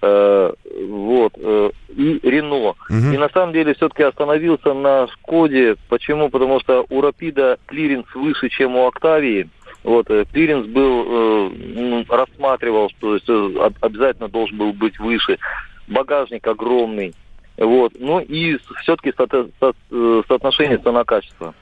э, 0.00 0.52
вот, 0.88 1.32
э, 1.36 1.70
и 1.90 2.18
Рено. 2.22 2.70
Угу. 2.70 3.12
И 3.12 3.18
на 3.18 3.28
самом 3.28 3.52
деле 3.52 3.74
все-таки 3.74 4.02
остановился 4.02 4.72
на 4.72 5.06
Шкоде. 5.08 5.76
Почему? 5.90 6.30
Потому 6.30 6.60
что 6.60 6.86
у 6.88 7.02
Рапида 7.02 7.58
клиренс 7.66 8.06
выше, 8.14 8.48
чем 8.48 8.76
у 8.76 8.86
Октавии. 8.86 9.50
Вот, 9.82 10.08
э, 10.08 10.24
клиренс 10.32 10.66
был, 10.66 11.04
э, 11.06 11.50
ну, 11.74 12.04
рассматривал, 12.08 12.88
что 12.96 13.16
есть, 13.16 13.28
э, 13.28 13.70
обязательно 13.82 14.28
должен 14.28 14.56
был 14.56 14.72
быть 14.72 14.98
выше 14.98 15.38
багажник 15.86 16.46
огромный. 16.46 17.14
Вот. 17.56 17.92
Ну 17.98 18.20
и 18.20 18.58
все-таки 18.82 19.12
со- 19.16 19.26
со- 19.60 19.72
э, 19.90 20.22
соотношение 20.28 20.78
цена-качество. 20.78 21.54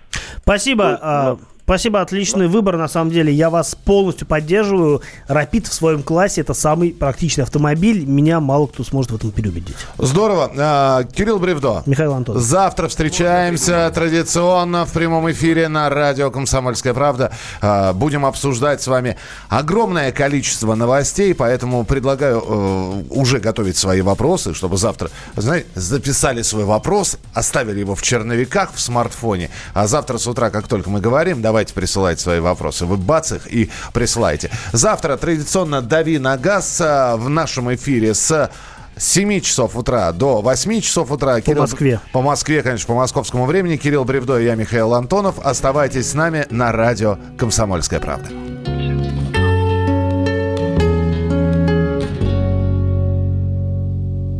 Спасибо. 0.43 1.39
Спасибо, 1.65 2.01
отличный 2.01 2.49
выбор, 2.49 2.77
на 2.77 2.89
самом 2.89 3.13
деле. 3.13 3.33
Я 3.33 3.49
вас 3.49 3.77
полностью 3.77 4.27
поддерживаю. 4.27 5.01
Рапид 5.29 5.69
в 5.69 5.73
своем 5.73 6.03
классе 6.03 6.41
это 6.41 6.55
самый 6.55 6.91
практичный 6.91 7.45
автомобиль. 7.45 8.05
Меня 8.05 8.41
мало 8.41 8.67
кто 8.67 8.83
сможет 8.83 9.13
в 9.13 9.17
этом 9.17 9.31
переубедить. 9.31 9.77
Здорово. 9.97 10.51
А, 10.59 11.05
Кирилл 11.05 11.39
Бревдо. 11.39 11.85
Михаил 11.87 12.15
Антонов. 12.15 12.43
Завтра 12.43 12.89
встречаемся 12.89 13.91
традиционно 13.95 14.85
в 14.87 14.93
прямом 14.93 15.31
эфире 15.31 15.69
на 15.69 15.89
радио 15.89 16.33
«Комсомольская 16.33 16.95
правда». 16.95 17.31
А, 17.61 17.93
будем 17.93 18.27
обсуждать 18.27 18.83
с 18.83 18.89
вами 18.89 19.17
огромное 19.49 20.11
количество 20.11 20.75
новостей, 20.75 21.33
поэтому 21.33 21.85
предлагаю 21.85 22.43
э, 22.45 23.03
уже 23.11 23.39
готовить 23.39 23.77
свои 23.77 24.01
вопросы, 24.01 24.53
чтобы 24.53 24.79
завтра, 24.79 25.11
знаете, 25.37 25.69
записали 25.77 26.43
свой 26.43 26.65
вопрос, 26.65 27.19
оставили 27.35 27.79
его 27.81 27.95
в 27.95 28.03
черновиках 28.03 28.73
в 28.75 28.81
смартфоне, 28.81 29.51
а 29.75 29.87
завтра 29.87 30.19
с 30.19 30.27
утра, 30.27 30.51
как 30.51 30.67
только 30.67 30.91
мы 30.91 31.01
говорим, 31.01 31.41
да, 31.41 31.52
давайте 31.53 31.75
присылать 31.75 32.19
свои 32.19 32.41
вопросы. 32.41 32.87
Вы 32.87 32.97
бац 32.97 33.31
их 33.31 33.53
и 33.53 33.71
присылайте. 33.93 34.51
Завтра 34.73 35.19
традиционно 35.19 35.83
«Дави 35.83 36.19
на 36.19 36.39
газ» 36.39 36.81
а, 36.81 37.19
в 37.19 37.29
нашем 37.29 37.75
эфире 37.75 38.15
с 38.15 38.51
7 38.97 39.41
часов 39.41 39.77
утра 39.77 40.13
до 40.13 40.41
8 40.41 40.81
часов 40.81 41.11
утра. 41.11 41.35
По 41.35 41.41
Кирилл, 41.43 41.61
Москве. 41.61 42.01
По 42.13 42.23
Москве, 42.23 42.63
конечно, 42.63 42.87
по 42.87 42.95
московскому 42.95 43.45
времени. 43.45 43.77
Кирилл 43.77 44.07
Бревдо 44.07 44.39
и 44.39 44.47
я, 44.47 44.55
Михаил 44.55 44.95
Антонов. 44.95 45.39
Оставайтесь 45.45 46.11
с 46.11 46.15
нами 46.15 46.47
на 46.49 46.73
радио 46.73 47.19
«Комсомольская 47.37 48.01
правда». 48.01 48.31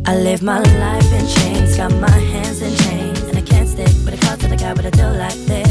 I 0.05 0.17
live 0.17 0.41
my 0.41 0.59
life 0.79 1.13
in 1.13 1.27
chains, 1.27 1.77
got 1.77 1.93
my 1.93 2.09
hands 2.09 2.61
in 2.63 2.75
chains, 2.85 3.21
and 3.21 3.37
I 3.37 3.41
can't 3.41 3.69
stick 3.69 3.93
with 4.03 4.15
a 4.15 4.25
cause 4.25 4.39
to 4.39 4.47
the 4.47 4.57
guy, 4.57 4.73
but 4.73 4.87
I 4.87 4.89
do 4.89 5.07
like 5.15 5.37
this. 5.45 5.62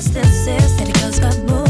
just 0.00 0.16
insist 0.16 0.78
that 0.78 0.88
it 0.88 0.94
goes 1.02 1.20
by 1.20 1.52
more. 1.52 1.69